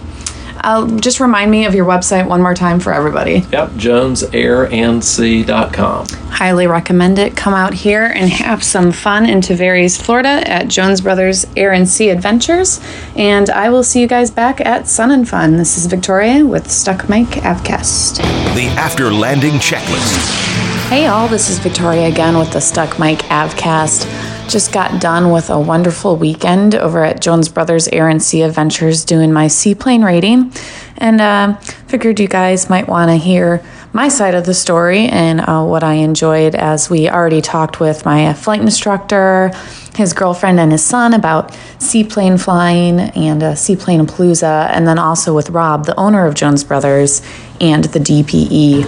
I'll 0.62 0.88
just 0.88 1.20
remind 1.20 1.52
me 1.52 1.66
of 1.66 1.76
your 1.76 1.86
website 1.86 2.28
one 2.28 2.42
more 2.42 2.56
time 2.56 2.80
for 2.80 2.94
everybody. 2.94 3.46
Yep. 3.52 3.72
JonesAirandSea.com. 3.72 6.08
Highly 6.30 6.68
recommend 6.68 7.20
it. 7.20 7.36
Come 7.36 7.54
out 7.54 7.74
here 7.74 8.06
and 8.06 8.30
have 8.30 8.64
some 8.64 8.92
fun 8.92 9.26
in 9.26 9.40
Tavares, 9.42 10.02
Florida 10.02 10.44
at 10.48 10.68
Jones 10.68 11.02
Brothers 11.02 11.46
Air 11.56 11.74
and 11.74 11.88
Sea 11.88 12.10
Adventures. 12.10 12.80
And 13.16 13.50
I 13.50 13.70
will 13.70 13.84
see 13.84 14.02
you 14.02 14.08
guys 14.08 14.30
back 14.30 14.62
at 14.62 14.88
Sun 14.88 15.12
and 15.12 15.28
Fun. 15.28 15.58
This 15.58 15.78
is 15.78 15.86
Victoria 15.88 16.46
with 16.46 16.70
Stuck 16.70 17.10
Mic 17.10 17.28
Avcast. 17.28 18.18
The 18.56 18.68
after 18.78 19.12
landing 19.12 19.54
checklist. 19.54 20.46
Hey 20.90 21.08
all, 21.08 21.28
this 21.28 21.50
is 21.50 21.60
Victoria 21.60 22.08
again 22.08 22.38
with 22.38 22.52
the 22.54 22.62
Stuck 22.62 23.00
Mic 23.00 23.20
Avcast. 23.20 24.06
Just 24.48 24.72
got 24.72 25.02
done 25.02 25.32
with 25.32 25.50
a 25.50 25.60
wonderful 25.60 26.16
weekend 26.16 26.74
over 26.74 27.04
at 27.04 27.20
Jones 27.20 27.50
Brothers 27.50 27.90
Air 27.90 28.08
and 28.08 28.24
Sea 28.24 28.44
Adventures 28.44 29.04
doing 29.04 29.34
my 29.34 29.50
seaplane 29.50 30.04
rating. 30.04 30.54
And 30.98 31.20
uh, 31.20 31.56
figured 31.88 32.20
you 32.20 32.30
guys 32.30 32.70
might 32.70 32.88
want 32.88 33.12
to 33.12 33.18
hear 33.18 33.62
my 33.92 34.08
side 34.08 34.36
of 34.36 34.46
the 34.46 34.54
story 34.54 35.08
and 35.08 35.42
uh, 35.42 35.66
what 35.66 35.84
I 35.84 35.96
enjoyed 35.96 36.56
as 36.56 36.90
we 36.90 37.10
already 37.10 37.42
talked 37.42 37.82
with 37.82 38.06
my 38.06 38.34
flight 38.34 38.62
instructor, 38.62 39.52
his 39.96 40.14
girlfriend, 40.14 40.62
and 40.62 40.72
his 40.72 40.84
son 40.84 41.14
about 41.14 41.54
seaplane 41.80 42.38
flying 42.38 43.00
and 43.02 43.44
uh, 43.44 43.56
seaplane 43.56 44.06
palooza, 44.08 44.70
and 44.72 44.88
then 44.88 44.98
also 44.98 45.36
with 45.36 45.50
Rob, 45.50 45.86
the 45.86 46.00
owner 46.00 46.26
of 46.26 46.36
Jones 46.36 46.64
Brothers 46.64 47.22
and 47.60 47.84
the 47.84 48.00
DPE. 48.00 48.86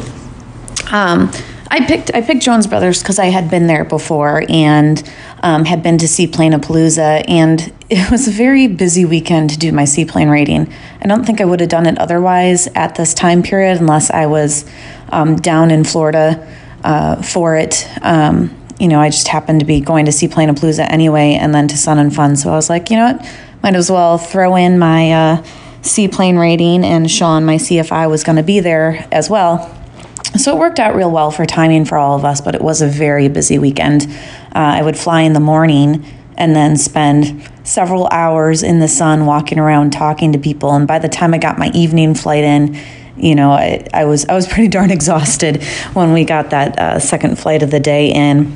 Um, 0.93 1.31
I 1.71 1.85
picked 1.85 2.13
I 2.15 2.21
picked 2.21 2.41
Jones 2.41 2.65
Brothers 2.65 3.01
because 3.01 3.19
I 3.19 3.27
had 3.27 3.49
been 3.49 3.67
there 3.67 3.85
before 3.85 4.43
and 4.49 5.01
um, 5.43 5.65
had 5.65 5.83
been 5.83 5.99
to 5.99 6.07
Seaplane 6.07 6.53
Palooza, 6.53 7.23
and 7.27 7.71
it 7.89 8.09
was 8.09 8.27
a 8.27 8.31
very 8.31 8.67
busy 8.67 9.05
weekend 9.05 9.51
to 9.51 9.57
do 9.57 9.71
my 9.71 9.85
seaplane 9.85 10.29
rating. 10.29 10.73
I 11.01 11.07
don't 11.07 11.25
think 11.25 11.41
I 11.41 11.45
would 11.45 11.59
have 11.59 11.69
done 11.69 11.85
it 11.85 11.99
otherwise 11.99 12.67
at 12.75 12.95
this 12.95 13.13
time 13.13 13.43
period 13.43 13.79
unless 13.79 14.09
I 14.09 14.25
was 14.25 14.69
um, 15.09 15.35
down 15.35 15.69
in 15.69 15.83
Florida 15.83 16.47
uh, 16.83 17.21
for 17.21 17.55
it. 17.55 17.87
Um, 18.01 18.55
you 18.79 18.87
know, 18.87 18.99
I 18.99 19.09
just 19.09 19.27
happened 19.27 19.59
to 19.59 19.65
be 19.65 19.79
going 19.79 20.05
to 20.05 20.11
Seaplane 20.11 20.49
Palooza 20.49 20.89
anyway, 20.89 21.33
and 21.33 21.53
then 21.53 21.67
to 21.67 21.77
Sun 21.77 21.99
and 21.99 22.13
Fun. 22.13 22.35
So 22.35 22.49
I 22.49 22.55
was 22.55 22.69
like, 22.69 22.89
you 22.89 22.97
know 22.97 23.13
what, 23.13 23.29
might 23.61 23.75
as 23.75 23.91
well 23.91 24.17
throw 24.17 24.55
in 24.55 24.79
my 24.79 25.11
uh, 25.11 25.43
seaplane 25.83 26.37
rating 26.37 26.83
and 26.83 27.09
Sean, 27.11 27.45
my 27.45 27.55
CFI, 27.55 28.09
was 28.09 28.23
going 28.23 28.37
to 28.37 28.43
be 28.43 28.59
there 28.59 29.07
as 29.11 29.29
well. 29.29 29.78
So 30.37 30.55
it 30.55 30.59
worked 30.59 30.79
out 30.79 30.95
real 30.95 31.11
well 31.11 31.31
for 31.31 31.45
timing 31.45 31.85
for 31.85 31.97
all 31.97 32.15
of 32.15 32.23
us, 32.23 32.39
but 32.39 32.55
it 32.55 32.61
was 32.61 32.81
a 32.81 32.87
very 32.87 33.27
busy 33.29 33.57
weekend. 33.57 34.07
Uh, 34.55 34.77
I 34.77 34.81
would 34.83 34.97
fly 34.97 35.21
in 35.21 35.33
the 35.33 35.39
morning 35.39 36.05
and 36.37 36.55
then 36.55 36.77
spend 36.77 37.49
several 37.63 38.07
hours 38.07 38.63
in 38.63 38.79
the 38.79 38.87
sun 38.87 39.25
walking 39.25 39.59
around 39.59 39.91
talking 39.91 40.31
to 40.31 40.39
people. 40.39 40.73
And 40.73 40.87
by 40.87 40.99
the 40.99 41.09
time 41.09 41.33
I 41.33 41.37
got 41.37 41.57
my 41.59 41.69
evening 41.73 42.15
flight 42.15 42.43
in, 42.43 42.79
you 43.17 43.35
know, 43.35 43.51
I, 43.51 43.85
I 43.93 44.05
was 44.05 44.25
I 44.25 44.33
was 44.33 44.47
pretty 44.47 44.67
darn 44.69 44.91
exhausted 44.91 45.63
when 45.93 46.13
we 46.13 46.23
got 46.23 46.51
that 46.51 46.79
uh, 46.79 46.99
second 46.99 47.37
flight 47.37 47.61
of 47.61 47.71
the 47.71 47.79
day 47.79 48.11
in. 48.11 48.55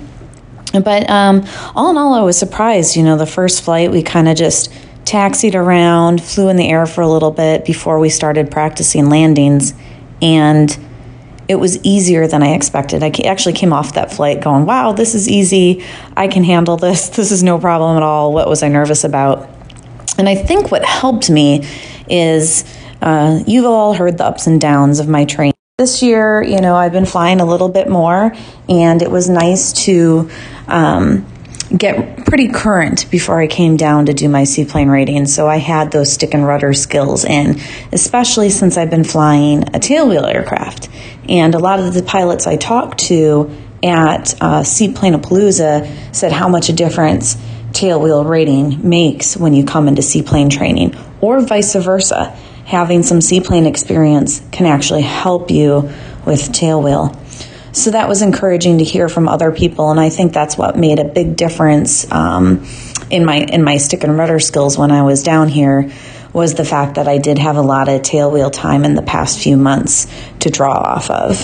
But 0.74 1.08
um, 1.10 1.46
all 1.76 1.92
in 1.92 1.98
all, 1.98 2.14
I 2.14 2.22
was 2.22 2.38
surprised. 2.38 2.96
You 2.96 3.04
know, 3.04 3.18
the 3.18 3.28
first 3.28 3.64
flight 3.64 3.92
we 3.92 4.02
kind 4.02 4.28
of 4.28 4.36
just 4.36 4.74
taxied 5.06 5.54
around, 5.54 6.24
flew 6.24 6.50
in 6.50 6.56
the 6.56 6.70
air 6.70 6.86
for 6.86 7.02
a 7.02 7.08
little 7.08 7.30
bit 7.30 7.66
before 7.66 8.00
we 8.00 8.10
started 8.10 8.50
practicing 8.50 9.10
landings, 9.10 9.74
and 10.22 10.76
it 11.48 11.56
was 11.56 11.84
easier 11.84 12.28
than 12.28 12.42
I 12.42 12.54
expected. 12.54 13.04
I 13.04 13.12
actually 13.26 13.54
came 13.54 13.74
off 13.74 13.94
that 13.96 14.12
flight 14.12 14.42
going, 14.42 14.66
wow, 14.66 14.94
this 14.94 15.14
is 15.14 15.28
easy. 15.28 15.84
I 16.16 16.28
can 16.28 16.44
handle 16.44 16.78
this. 16.78 17.10
This 17.10 17.32
is 17.32 17.44
no 17.44 17.60
problem 17.60 17.98
at 17.98 18.04
all. 18.04 18.34
What 18.34 18.48
was 18.48 18.64
I 18.64 18.70
nervous 18.70 19.04
about? 19.04 19.50
And 20.18 20.30
I 20.30 20.36
think 20.36 20.72
what 20.72 20.86
helped 20.86 21.30
me 21.30 21.68
is 22.10 22.64
uh, 23.02 23.44
you've 23.46 23.66
all 23.66 23.94
heard 23.94 24.18
the 24.18 24.26
ups 24.26 24.48
and 24.48 24.62
downs 24.62 25.00
of 25.00 25.10
my 25.10 25.26
training. 25.26 25.54
This 25.78 26.04
year, 26.04 26.42
you 26.44 26.62
know, 26.62 26.76
I've 26.76 26.92
been 26.92 27.06
flying 27.06 27.42
a 27.42 27.46
little 27.46 27.68
bit 27.68 27.90
more, 27.90 28.36
and 28.70 29.02
it 29.02 29.10
was 29.10 29.28
nice 29.28 29.74
to 29.86 30.30
um, 30.68 31.26
get 31.76 32.26
pretty 32.26 32.50
current 32.50 33.10
before 33.10 33.40
I 33.40 33.48
came 33.48 33.78
down 33.78 34.06
to 34.06 34.14
do 34.14 34.30
my 34.30 34.44
seaplane 34.44 34.90
rating. 34.90 35.26
So 35.26 35.48
I 35.48 35.58
had 35.58 35.92
those 35.92 36.14
stick 36.14 36.34
and 36.34 36.46
rudder 36.46 36.74
skills 36.74 37.26
in, 37.26 37.60
especially 37.92 38.50
since 38.50 38.78
I've 38.78 38.90
been 38.90 39.04
flying 39.04 39.64
a 39.64 39.80
tailwheel 39.80 40.32
aircraft. 40.32 40.90
And 41.28 41.56
a 41.56 41.60
lot 41.60 41.80
of 41.80 41.94
the 41.94 42.04
pilots 42.04 42.48
I 42.48 42.58
talked 42.58 43.00
to 43.06 43.56
at 43.82 44.34
uh, 44.42 44.62
Seaplaneapalooza 44.62 46.16
said 46.16 46.32
how 46.32 46.48
much 46.48 46.70
a 46.70 46.74
difference 46.74 47.36
tailwheel 47.72 48.28
rating 48.28 48.88
makes 48.88 49.36
when 49.36 49.54
you 49.54 49.66
come 49.66 49.88
into 49.88 50.02
seaplane 50.02 50.50
training, 50.50 50.96
or 51.22 51.42
vice 51.42 51.76
versa. 51.76 52.30
Having 52.66 53.04
some 53.04 53.20
seaplane 53.20 53.66
experience 53.66 54.42
can 54.52 54.68
actually 54.68 55.02
help 55.02 55.52
you 55.52 55.90
with 56.26 56.52
tailwheel. 56.52 57.20
So 57.74 57.92
that 57.92 58.08
was 58.08 58.22
encouraging 58.22 58.78
to 58.78 58.84
hear 58.84 59.10
from 59.10 59.28
other 59.28 59.52
people, 59.52 59.90
and 59.90 60.00
I 60.00 60.10
think 60.10 60.32
that's 60.32 60.58
what 60.58 60.78
made 60.78 61.00
a 61.00 61.06
big 61.06 61.36
difference 61.36 62.10
um, 62.12 62.66
in 63.10 63.26
my 63.26 63.38
in 63.38 63.64
my 63.64 63.78
stick 63.78 64.04
and 64.04 64.16
rudder 64.18 64.40
skills 64.40 64.78
when 64.78 64.92
I 64.92 65.02
was 65.02 65.24
down 65.24 65.50
here. 65.50 65.92
Was 66.34 66.56
the 66.56 66.66
fact 66.66 66.96
that 66.96 67.08
I 67.08 67.20
did 67.20 67.38
have 67.38 67.58
a 67.58 67.62
lot 67.62 67.90
of 67.90 68.02
tailwheel 68.02 68.52
time 68.52 68.86
in 68.86 68.96
the 68.96 69.04
past 69.04 69.40
few 69.40 69.58
months 69.58 70.08
to 70.40 70.50
draw 70.50 70.74
off 70.74 71.12
of. 71.12 71.38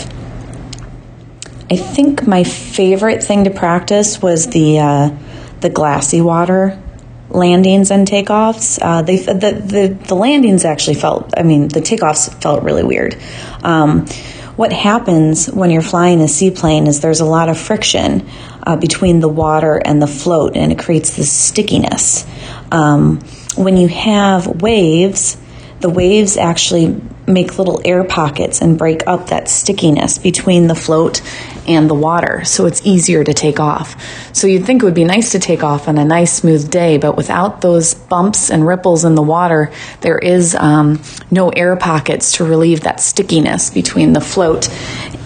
I 1.71 1.75
think 1.75 2.25
my 2.25 2.43
favorite 2.43 3.23
thing 3.23 3.43
to 3.43 3.51
practice 3.51 4.21
was 4.21 4.47
the 4.47 4.79
uh, 4.79 5.09
the 5.61 5.69
glassy 5.69 6.21
water 6.21 6.79
landings 7.29 7.91
and 7.91 8.07
takeoffs. 8.07 8.79
Uh, 8.81 9.01
they 9.01 9.17
the, 9.17 9.33
the 9.33 9.97
the 10.07 10.15
landings 10.15 10.65
actually 10.65 10.95
felt. 10.95 11.33
I 11.37 11.43
mean, 11.43 11.67
the 11.67 11.81
takeoffs 11.81 12.33
felt 12.41 12.63
really 12.63 12.83
weird. 12.83 13.17
Um, 13.63 14.07
what 14.59 14.73
happens 14.73 15.49
when 15.49 15.71
you're 15.71 15.81
flying 15.81 16.19
a 16.19 16.27
seaplane 16.27 16.85
is 16.85 16.99
there's 16.99 17.21
a 17.21 17.25
lot 17.25 17.47
of 17.47 17.57
friction 17.57 18.27
uh, 18.63 18.75
between 18.75 19.21
the 19.21 19.27
water 19.29 19.77
and 19.77 20.01
the 20.01 20.05
float, 20.05 20.57
and 20.57 20.73
it 20.73 20.77
creates 20.77 21.15
this 21.15 21.31
stickiness. 21.31 22.25
Um, 22.69 23.21
when 23.55 23.77
you 23.77 23.87
have 23.87 24.61
waves, 24.61 25.37
the 25.79 25.89
waves 25.89 26.37
actually 26.37 26.99
make 27.25 27.57
little 27.57 27.79
air 27.85 28.03
pockets 28.03 28.61
and 28.61 28.77
break 28.77 29.05
up 29.07 29.27
that 29.27 29.47
stickiness 29.47 30.17
between 30.17 30.67
the 30.67 30.75
float 30.75 31.21
and 31.67 31.87
the 31.87 31.93
water, 31.93 32.43
so 32.43 32.65
it's 32.65 32.85
easier 32.85 33.23
to 33.23 33.33
take 33.33 33.59
off. 33.59 33.95
So 34.35 34.47
you'd 34.47 34.65
think 34.65 34.81
it 34.81 34.85
would 34.85 34.95
be 34.95 35.03
nice 35.03 35.31
to 35.33 35.39
take 35.39 35.63
off 35.63 35.87
on 35.87 35.99
a 35.99 36.05
nice 36.05 36.33
smooth 36.33 36.71
day, 36.71 36.97
but 36.97 37.15
without 37.15 37.61
those 37.61 37.93
bumps 37.93 38.49
and 38.49 38.65
ripples 38.65 39.05
in 39.05 39.13
the 39.13 39.21
water, 39.21 39.71
there 40.01 40.17
is 40.17 40.55
um, 40.55 41.01
no 41.29 41.49
air 41.49 41.75
pockets 41.75 42.37
to 42.37 42.45
relieve 42.45 42.81
that 42.81 42.99
stickiness 42.99 43.69
between 43.69 44.13
the 44.13 44.21
float 44.21 44.67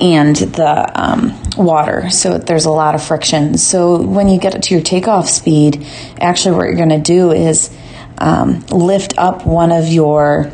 and 0.01 0.35
the 0.35 0.91
um, 1.01 1.39
water. 1.57 2.09
So 2.09 2.37
there's 2.37 2.65
a 2.65 2.71
lot 2.71 2.95
of 2.95 3.03
friction. 3.03 3.57
So 3.57 4.01
when 4.01 4.27
you 4.27 4.39
get 4.39 4.61
to 4.61 4.73
your 4.73 4.83
takeoff 4.83 5.29
speed, 5.29 5.85
actually, 6.19 6.57
what 6.57 6.63
you're 6.63 6.75
going 6.75 6.89
to 6.89 6.99
do 6.99 7.31
is 7.31 7.69
um, 8.17 8.62
lift 8.67 9.17
up 9.17 9.45
one 9.45 9.71
of 9.71 9.88
your 9.88 10.52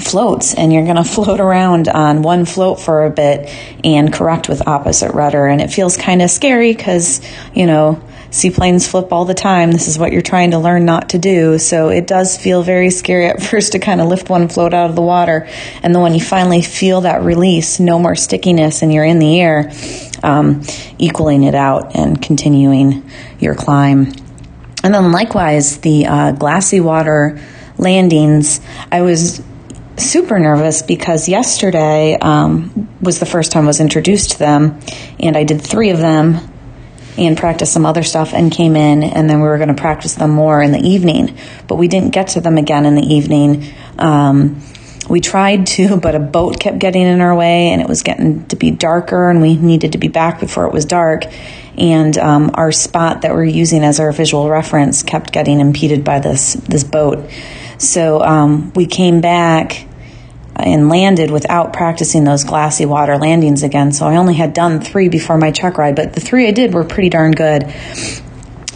floats 0.00 0.54
and 0.54 0.72
you're 0.72 0.84
going 0.84 0.96
to 1.02 1.04
float 1.04 1.40
around 1.40 1.88
on 1.88 2.22
one 2.22 2.44
float 2.44 2.80
for 2.80 3.04
a 3.04 3.10
bit 3.10 3.48
and 3.84 4.12
correct 4.12 4.48
with 4.48 4.66
opposite 4.66 5.12
rudder. 5.12 5.46
And 5.46 5.60
it 5.60 5.68
feels 5.68 5.96
kind 5.96 6.22
of 6.22 6.30
scary 6.30 6.72
because 6.72 7.20
you 7.54 7.66
know 7.66 8.02
seaplanes 8.30 8.88
flip 8.88 9.12
all 9.12 9.24
the 9.24 9.34
time. 9.34 9.70
This 9.70 9.86
is 9.86 9.96
what 9.96 10.12
you're 10.12 10.22
trying 10.22 10.50
to 10.50 10.58
learn 10.58 10.84
not 10.84 11.10
to 11.10 11.18
do. 11.18 11.56
So 11.58 11.90
it 11.90 12.08
does 12.08 12.36
feel 12.36 12.64
very 12.64 12.90
scary 12.90 13.26
at 13.26 13.42
first 13.50 13.72
to 13.72 13.78
kind 13.78 14.00
of 14.00 14.08
lift 14.08 14.28
one 14.28 14.48
float 14.48 14.74
out 14.74 14.90
of 14.90 14.96
the 14.96 15.02
water. 15.02 15.48
And 15.82 15.94
then 15.94 16.02
when 16.02 16.14
you 16.14 16.20
finally 16.20 16.60
feel 16.60 17.02
that 17.02 17.22
release 17.22 17.78
no 17.78 17.98
more 17.98 18.16
stickiness 18.16 18.82
and 18.82 18.92
you're 18.92 19.04
in 19.04 19.20
the 19.20 19.40
air 19.40 19.72
um, 20.24 20.62
equaling 20.98 21.44
it 21.44 21.54
out 21.54 21.94
and 21.94 22.20
continuing 22.20 23.08
your 23.38 23.54
climb 23.54 24.12
and 24.84 24.94
then 24.94 25.10
likewise 25.10 25.78
the 25.78 26.06
uh, 26.06 26.30
glassy 26.30 26.80
water 26.80 27.40
landings 27.78 28.60
i 28.92 29.02
was 29.02 29.42
super 29.96 30.38
nervous 30.38 30.82
because 30.82 31.28
yesterday 31.28 32.16
um, 32.20 32.88
was 33.00 33.20
the 33.20 33.26
first 33.26 33.52
time 33.52 33.64
I 33.64 33.66
was 33.68 33.80
introduced 33.80 34.32
to 34.32 34.38
them, 34.38 34.80
and 35.20 35.36
I 35.36 35.44
did 35.44 35.60
three 35.60 35.90
of 35.90 35.98
them 35.98 36.38
and 37.16 37.36
practiced 37.36 37.72
some 37.72 37.86
other 37.86 38.02
stuff 38.02 38.34
and 38.34 38.50
came 38.50 38.74
in, 38.74 39.04
and 39.04 39.30
then 39.30 39.40
we 39.40 39.46
were 39.46 39.56
going 39.56 39.68
to 39.68 39.80
practice 39.80 40.14
them 40.14 40.30
more 40.30 40.60
in 40.60 40.72
the 40.72 40.80
evening, 40.80 41.36
but 41.68 41.76
we 41.76 41.86
didn't 41.86 42.10
get 42.10 42.28
to 42.28 42.40
them 42.40 42.58
again 42.58 42.86
in 42.86 42.94
the 42.96 43.02
evening. 43.02 43.72
Um, 43.98 44.60
we 45.08 45.20
tried 45.20 45.66
to, 45.68 45.96
but 46.00 46.14
a 46.14 46.20
boat 46.20 46.60
kept 46.60 46.78
getting 46.78 47.02
in 47.02 47.20
our 47.20 47.34
way, 47.34 47.68
and 47.68 47.80
it 47.80 47.88
was 47.88 48.02
getting 48.02 48.46
to 48.46 48.56
be 48.56 48.70
darker, 48.70 49.30
and 49.30 49.40
we 49.40 49.56
needed 49.56 49.92
to 49.92 49.98
be 49.98 50.08
back 50.08 50.40
before 50.40 50.66
it 50.66 50.72
was 50.72 50.84
dark. 50.84 51.24
And 51.76 52.16
um, 52.18 52.52
our 52.54 52.70
spot 52.70 53.22
that 53.22 53.32
we're 53.32 53.44
using 53.44 53.82
as 53.82 53.98
our 53.98 54.12
visual 54.12 54.48
reference 54.48 55.02
kept 55.02 55.32
getting 55.32 55.58
impeded 55.58 56.04
by 56.04 56.20
this 56.20 56.54
this 56.54 56.84
boat. 56.84 57.28
So 57.78 58.22
um, 58.22 58.72
we 58.74 58.86
came 58.86 59.20
back 59.20 59.88
and 60.56 60.88
landed 60.88 61.30
without 61.30 61.72
practicing 61.72 62.24
those 62.24 62.44
glassy 62.44 62.86
water 62.86 63.18
landings 63.18 63.62
again. 63.62 63.92
So 63.92 64.06
I 64.06 64.16
only 64.16 64.34
had 64.34 64.52
done 64.52 64.80
three 64.80 65.08
before 65.08 65.36
my 65.36 65.50
check 65.50 65.78
ride, 65.78 65.96
but 65.96 66.12
the 66.12 66.20
three 66.20 66.46
I 66.46 66.52
did 66.52 66.72
were 66.72 66.84
pretty 66.84 67.08
darn 67.08 67.32
good. 67.32 67.72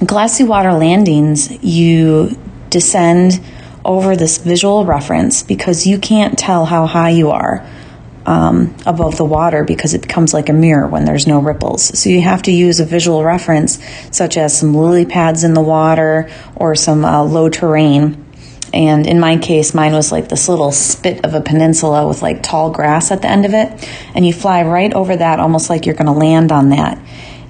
Glassy 0.04 0.44
water 0.44 0.72
landings, 0.72 1.50
you 1.62 2.36
descend 2.70 3.40
over 3.88 4.14
this 4.14 4.38
visual 4.38 4.84
reference 4.84 5.42
because 5.42 5.86
you 5.86 5.98
can't 5.98 6.38
tell 6.38 6.66
how 6.66 6.86
high 6.86 7.10
you 7.10 7.30
are. 7.30 7.66
Um, 8.26 8.76
above 8.84 9.16
the 9.16 9.24
water 9.24 9.64
because 9.64 9.94
it 9.94 10.02
becomes 10.02 10.34
like 10.34 10.50
a 10.50 10.52
mirror 10.52 10.86
when 10.86 11.06
there's 11.06 11.26
no 11.26 11.40
ripples. 11.40 11.98
So 11.98 12.10
you 12.10 12.20
have 12.20 12.42
to 12.42 12.52
use 12.52 12.78
a 12.78 12.84
visual 12.84 13.24
reference, 13.24 13.82
such 14.10 14.36
as 14.36 14.58
some 14.58 14.74
lily 14.74 15.06
pads 15.06 15.44
in 15.44 15.54
the 15.54 15.62
water 15.62 16.30
or 16.54 16.74
some 16.74 17.06
uh, 17.06 17.22
low 17.22 17.48
terrain 17.48 18.22
and 18.72 19.06
in 19.06 19.18
my 19.18 19.38
case, 19.38 19.74
mine 19.74 19.92
was 19.92 20.12
like 20.12 20.28
this 20.28 20.48
little 20.48 20.72
spit 20.72 21.24
of 21.24 21.34
a 21.34 21.40
peninsula 21.40 22.06
with 22.06 22.22
like 22.22 22.42
tall 22.42 22.70
grass 22.70 23.10
at 23.10 23.22
the 23.22 23.28
end 23.28 23.44
of 23.44 23.54
it. 23.54 23.88
And 24.14 24.26
you 24.26 24.32
fly 24.32 24.62
right 24.62 24.92
over 24.92 25.16
that 25.16 25.40
almost 25.40 25.70
like 25.70 25.86
you're 25.86 25.94
going 25.94 26.06
to 26.06 26.12
land 26.12 26.52
on 26.52 26.70
that. 26.70 26.98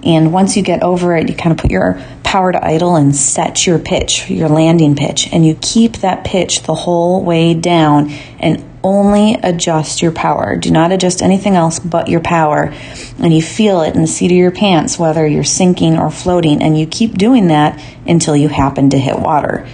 And 0.05 0.33
once 0.33 0.57
you 0.57 0.63
get 0.63 0.83
over 0.83 1.17
it, 1.17 1.29
you 1.29 1.35
kind 1.35 1.53
of 1.53 1.59
put 1.59 1.71
your 1.71 2.03
power 2.23 2.53
to 2.53 2.65
idle 2.65 2.97
and 2.97 3.15
set 3.15 3.67
your 3.67 3.79
pitch, 3.79 4.31
your 4.31 4.49
landing 4.49 4.95
pitch. 4.95 5.29
And 5.33 5.45
you 5.45 5.59
keep 5.61 5.99
that 5.99 6.25
pitch 6.25 6.63
the 6.63 6.75
whole 6.75 7.25
way 7.25 7.55
down 7.55 8.11
and 8.39 8.65
only 8.85 9.35
adjust 9.35 10.03
your 10.03 10.13
power. 10.13 10.57
Do 10.57 10.71
not 10.71 10.93
adjust 10.93 11.21
anything 11.23 11.57
else 11.57 11.79
but 11.79 12.09
your 12.09 12.21
power. 12.21 12.73
And 13.19 13.35
you 13.35 13.43
feel 13.43 13.83
it 13.83 13.95
in 13.95 14.01
the 14.01 14.07
seat 14.07 14.31
of 14.31 14.37
your 14.37 14.53
pants, 14.53 14.99
whether 14.99 15.27
you're 15.27 15.45
sinking 15.45 15.99
or 15.99 16.11
floating. 16.11 16.63
And 16.63 16.79
you 16.79 16.87
keep 16.87 17.15
doing 17.15 17.49
that 17.49 17.83
until 18.07 18.37
you 18.37 18.49
happen 18.49 18.91
to 18.91 18.99
hit 18.99 19.19
water. 19.19 19.67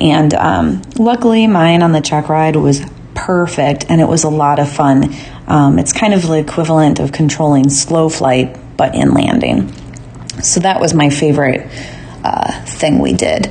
And 0.00 0.34
um, 0.34 0.82
luckily, 0.96 1.46
mine 1.46 1.82
on 1.82 1.92
the 1.92 2.00
check 2.00 2.28
ride 2.28 2.56
was 2.56 2.80
perfect 3.14 3.86
and 3.88 4.00
it 4.00 4.08
was 4.08 4.24
a 4.24 4.28
lot 4.28 4.58
of 4.58 4.70
fun. 4.70 5.14
Um, 5.46 5.78
it's 5.78 5.92
kind 5.92 6.14
of 6.14 6.22
the 6.22 6.34
equivalent 6.34 7.00
of 7.00 7.10
controlling 7.10 7.68
slow 7.68 8.08
flight, 8.08 8.56
but 8.78 8.94
in 8.94 9.12
landing. 9.12 9.70
So 10.42 10.60
that 10.60 10.80
was 10.80 10.94
my 10.94 11.10
favorite 11.10 11.68
uh, 12.24 12.64
thing 12.64 13.00
we 13.00 13.12
did. 13.12 13.50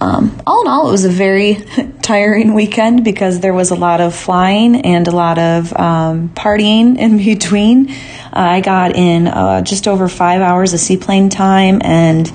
Um, 0.00 0.38
all 0.46 0.62
in 0.62 0.68
all, 0.68 0.88
it 0.88 0.92
was 0.92 1.04
a 1.04 1.10
very 1.10 1.54
tiring 2.02 2.54
weekend 2.54 3.02
because 3.02 3.40
there 3.40 3.54
was 3.54 3.70
a 3.70 3.74
lot 3.74 4.00
of 4.00 4.14
flying 4.14 4.82
and 4.82 5.08
a 5.08 5.10
lot 5.10 5.38
of 5.38 5.74
um, 5.74 6.28
partying 6.28 6.98
in 6.98 7.16
between. 7.24 7.90
Uh, 7.90 7.94
I 8.32 8.60
got 8.60 8.94
in 8.94 9.26
uh, 9.26 9.62
just 9.62 9.88
over 9.88 10.08
five 10.08 10.42
hours 10.42 10.74
of 10.74 10.80
seaplane 10.80 11.30
time 11.30 11.80
and 11.82 12.30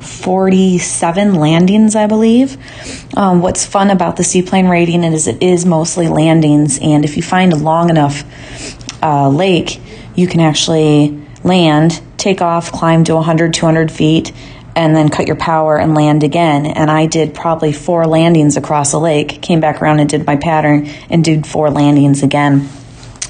47 0.00 1.34
landings, 1.34 1.96
I 1.96 2.06
believe. 2.06 2.58
Um, 3.16 3.40
what's 3.40 3.64
fun 3.64 3.90
about 3.90 4.16
the 4.16 4.24
seaplane 4.24 4.68
rating 4.68 5.02
is 5.02 5.26
it 5.26 5.42
is 5.42 5.64
mostly 5.64 6.08
landings, 6.08 6.78
and 6.80 7.04
if 7.04 7.16
you 7.16 7.22
find 7.22 7.52
a 7.52 7.56
long 7.56 7.90
enough 7.90 8.22
uh, 9.02 9.28
lake, 9.28 9.80
you 10.14 10.26
can 10.26 10.40
actually 10.40 11.25
land, 11.46 12.00
take 12.18 12.42
off, 12.42 12.72
climb 12.72 13.04
to 13.04 13.14
100, 13.14 13.54
200 13.54 13.90
feet, 13.90 14.32
and 14.74 14.94
then 14.94 15.08
cut 15.08 15.26
your 15.26 15.36
power 15.36 15.78
and 15.78 15.94
land 15.94 16.22
again. 16.22 16.66
And 16.66 16.90
I 16.90 17.06
did 17.06 17.34
probably 17.34 17.72
four 17.72 18.06
landings 18.06 18.56
across 18.56 18.92
a 18.92 18.98
lake, 18.98 19.40
came 19.40 19.60
back 19.60 19.80
around 19.80 20.00
and 20.00 20.08
did 20.08 20.26
my 20.26 20.36
pattern, 20.36 20.86
and 21.08 21.24
did 21.24 21.46
four 21.46 21.70
landings 21.70 22.22
again. 22.22 22.68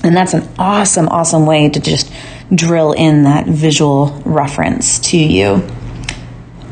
And 0.03 0.17
that's 0.17 0.35
an 0.35 0.49
awesome, 0.59 1.09
awesome 1.09 1.47
way 1.47 1.69
to 1.69 1.81
just 1.81 2.13
drill 2.55 2.93
in 2.93 3.25
that 3.25 3.47
visual 3.47 4.21
reference 4.25 4.99
to 5.11 5.19
you. 5.19 5.67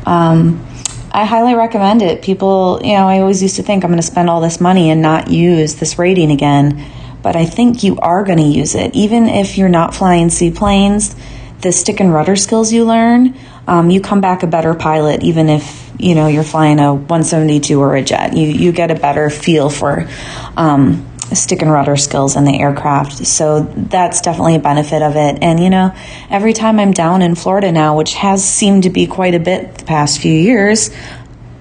Um, 0.05 0.65
I 1.11 1.23
highly 1.23 1.55
recommend 1.55 2.01
it. 2.01 2.21
People, 2.21 2.81
you 2.83 2.93
know, 2.93 3.07
I 3.07 3.19
always 3.19 3.41
used 3.41 3.55
to 3.55 3.63
think 3.63 3.83
I'm 3.83 3.89
going 3.89 4.01
to 4.01 4.05
spend 4.05 4.29
all 4.29 4.41
this 4.41 4.59
money 4.59 4.89
and 4.89 5.01
not 5.01 5.29
use 5.29 5.75
this 5.75 5.97
rating 5.97 6.31
again. 6.31 6.85
But 7.25 7.35
I 7.35 7.47
think 7.47 7.81
you 7.81 7.97
are 7.97 8.23
going 8.23 8.37
to 8.37 8.43
use 8.43 8.75
it. 8.75 8.95
Even 8.95 9.27
if 9.27 9.57
you're 9.57 9.67
not 9.67 9.95
flying 9.95 10.29
seaplanes, 10.29 11.15
the 11.61 11.71
stick 11.71 11.99
and 11.99 12.13
rudder 12.13 12.35
skills 12.35 12.71
you 12.71 12.85
learn, 12.85 13.35
um, 13.67 13.89
you 13.89 13.99
come 13.99 14.21
back 14.21 14.43
a 14.43 14.47
better 14.47 14.75
pilot, 14.75 15.23
even 15.23 15.49
if 15.49 15.91
you 15.97 16.13
know 16.13 16.27
you're 16.27 16.43
flying 16.43 16.79
a 16.79 16.93
172 16.93 17.81
or 17.81 17.95
a 17.95 18.03
jet. 18.03 18.37
You 18.37 18.47
you 18.47 18.71
get 18.71 18.91
a 18.91 18.95
better 18.95 19.31
feel 19.31 19.71
for 19.71 20.07
um, 20.55 21.03
stick 21.33 21.63
and 21.63 21.71
rudder 21.71 21.95
skills 21.95 22.35
in 22.35 22.43
the 22.43 22.59
aircraft. 22.59 23.25
So 23.25 23.61
that's 23.61 24.21
definitely 24.21 24.57
a 24.57 24.59
benefit 24.59 25.01
of 25.01 25.15
it. 25.15 25.39
And 25.41 25.59
you 25.59 25.71
know, 25.71 25.95
every 26.29 26.53
time 26.53 26.79
I'm 26.79 26.91
down 26.91 27.23
in 27.23 27.33
Florida 27.33 27.71
now, 27.71 27.97
which 27.97 28.13
has 28.13 28.47
seemed 28.47 28.83
to 28.83 28.91
be 28.91 29.07
quite 29.07 29.33
a 29.33 29.39
bit 29.39 29.79
the 29.79 29.85
past 29.85 30.21
few 30.21 30.31
years, 30.31 30.91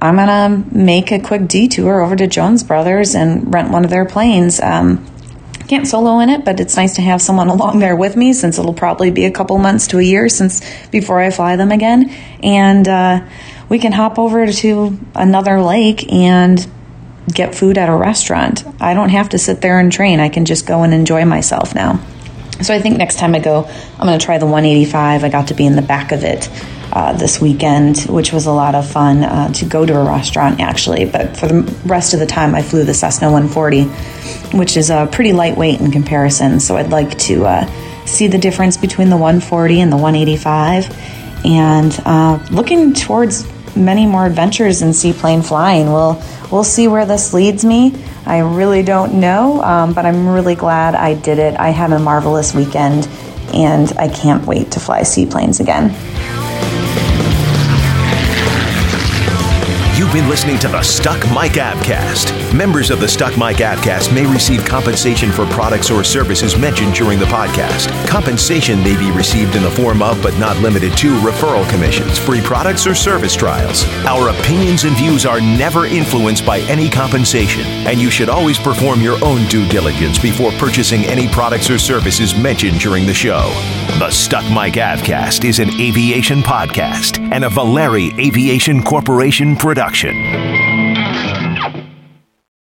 I'm 0.02 0.16
gonna 0.16 0.62
make 0.70 1.10
a 1.10 1.20
quick 1.20 1.48
detour 1.48 2.02
over 2.02 2.16
to 2.16 2.26
Jones 2.26 2.62
Brothers 2.62 3.14
and 3.14 3.54
rent 3.54 3.70
one 3.70 3.86
of 3.86 3.90
their 3.90 4.04
planes. 4.04 4.60
Um, 4.60 5.06
can't 5.66 5.86
solo 5.86 6.20
in 6.20 6.30
it, 6.30 6.44
but 6.44 6.60
it's 6.60 6.76
nice 6.76 6.94
to 6.96 7.02
have 7.02 7.20
someone 7.20 7.48
along 7.56 7.78
there 7.78 7.96
with 7.96 8.16
me 8.16 8.32
since 8.32 8.58
it'll 8.58 8.74
probably 8.74 9.10
be 9.10 9.24
a 9.24 9.30
couple 9.30 9.58
months 9.58 9.88
to 9.88 9.98
a 9.98 10.02
year 10.02 10.28
since 10.28 10.62
before 10.88 11.20
I 11.20 11.30
fly 11.30 11.56
them 11.56 11.72
again. 11.72 12.10
And 12.42 12.86
uh, 12.86 13.26
we 13.68 13.78
can 13.78 13.92
hop 13.92 14.18
over 14.18 14.46
to 14.46 14.98
another 15.14 15.60
lake 15.60 16.12
and 16.12 16.66
get 17.32 17.54
food 17.54 17.78
at 17.78 17.88
a 17.88 17.94
restaurant. 17.94 18.64
I 18.80 18.94
don't 18.94 19.08
have 19.08 19.30
to 19.30 19.38
sit 19.38 19.60
there 19.60 19.78
and 19.78 19.90
train. 19.90 20.20
I 20.20 20.28
can 20.28 20.44
just 20.44 20.66
go 20.66 20.82
and 20.82 20.92
enjoy 20.92 21.24
myself 21.24 21.74
now. 21.74 22.04
So 22.62 22.72
I 22.72 22.80
think 22.80 22.98
next 22.98 23.18
time 23.18 23.34
I 23.34 23.40
go, 23.40 23.64
I'm 23.64 24.06
going 24.06 24.18
to 24.18 24.24
try 24.24 24.38
the 24.38 24.46
185. 24.46 25.24
I 25.24 25.28
got 25.28 25.48
to 25.48 25.54
be 25.54 25.66
in 25.66 25.74
the 25.74 25.82
back 25.82 26.12
of 26.12 26.22
it 26.22 26.48
uh, 26.92 27.12
this 27.12 27.40
weekend, 27.40 27.98
which 28.02 28.32
was 28.32 28.46
a 28.46 28.52
lot 28.52 28.74
of 28.74 28.88
fun 28.88 29.24
uh, 29.24 29.52
to 29.54 29.64
go 29.64 29.84
to 29.84 29.98
a 29.98 30.04
restaurant 30.04 30.60
actually. 30.60 31.04
But 31.04 31.36
for 31.36 31.48
the 31.48 31.62
rest 31.84 32.14
of 32.14 32.20
the 32.20 32.26
time, 32.26 32.54
I 32.54 32.62
flew 32.62 32.84
the 32.84 32.94
Cessna 32.94 33.30
140, 33.30 33.86
which 34.56 34.76
is 34.76 34.90
uh, 34.90 35.06
pretty 35.06 35.32
lightweight 35.32 35.80
in 35.80 35.90
comparison. 35.90 36.60
So 36.60 36.76
I'd 36.76 36.90
like 36.90 37.18
to 37.20 37.44
uh, 37.44 37.66
see 38.06 38.26
the 38.26 38.38
difference 38.38 38.76
between 38.76 39.10
the 39.10 39.16
140 39.16 39.80
and 39.80 39.92
the 39.92 39.96
185. 39.96 41.44
And 41.44 42.00
uh, 42.04 42.44
looking 42.50 42.94
towards 42.94 43.46
many 43.76 44.06
more 44.06 44.26
adventures 44.26 44.82
in 44.82 44.92
seaplane 44.92 45.42
flying. 45.42 45.92
We'll 45.92 46.22
we'll 46.50 46.64
see 46.64 46.88
where 46.88 47.06
this 47.06 47.34
leads 47.34 47.64
me. 47.64 47.94
I 48.26 48.38
really 48.38 48.82
don't 48.82 49.20
know, 49.20 49.62
um, 49.62 49.92
but 49.92 50.06
I'm 50.06 50.28
really 50.28 50.54
glad 50.54 50.94
I 50.94 51.14
did 51.14 51.38
it. 51.38 51.58
I 51.58 51.70
had 51.70 51.92
a 51.92 51.98
marvelous 51.98 52.54
weekend, 52.54 53.06
and 53.52 53.92
I 53.98 54.08
can't 54.08 54.46
wait 54.46 54.70
to 54.72 54.80
fly 54.80 55.02
seaplanes 55.02 55.60
again. 55.60 55.90
Been 60.14 60.28
listening 60.28 60.56
to 60.60 60.68
the 60.68 60.80
Stuck 60.80 61.18
Mic 61.30 61.54
Avcast. 61.54 62.54
Members 62.54 62.90
of 62.90 63.00
the 63.00 63.08
Stuck 63.08 63.32
Mic 63.32 63.56
Avcast 63.56 64.14
may 64.14 64.24
receive 64.24 64.64
compensation 64.64 65.32
for 65.32 65.44
products 65.46 65.90
or 65.90 66.04
services 66.04 66.56
mentioned 66.56 66.94
during 66.94 67.18
the 67.18 67.24
podcast. 67.24 67.88
Compensation 68.06 68.78
may 68.84 68.96
be 68.96 69.10
received 69.10 69.56
in 69.56 69.64
the 69.64 69.70
form 69.72 70.02
of, 70.02 70.22
but 70.22 70.38
not 70.38 70.56
limited 70.58 70.96
to, 70.98 71.18
referral 71.18 71.68
commissions, 71.68 72.16
free 72.16 72.40
products, 72.40 72.86
or 72.86 72.94
service 72.94 73.34
trials. 73.34 73.84
Our 74.06 74.28
opinions 74.28 74.84
and 74.84 74.96
views 74.96 75.26
are 75.26 75.40
never 75.40 75.84
influenced 75.84 76.46
by 76.46 76.60
any 76.60 76.88
compensation, 76.88 77.62
and 77.88 78.00
you 78.00 78.08
should 78.08 78.28
always 78.28 78.56
perform 78.56 79.00
your 79.00 79.18
own 79.24 79.48
due 79.48 79.68
diligence 79.68 80.16
before 80.16 80.52
purchasing 80.52 81.04
any 81.06 81.26
products 81.26 81.68
or 81.70 81.78
services 81.78 82.36
mentioned 82.36 82.78
during 82.78 83.04
the 83.04 83.14
show. 83.14 83.50
The 84.00 84.10
Stuck 84.10 84.42
Mic 84.46 84.74
Avcast 84.74 85.44
is 85.44 85.60
an 85.60 85.70
aviation 85.80 86.40
podcast 86.40 87.20
and 87.32 87.44
a 87.44 87.48
Valeri 87.48 88.12
Aviation 88.18 88.82
Corporation 88.82 89.54
production. 89.54 90.53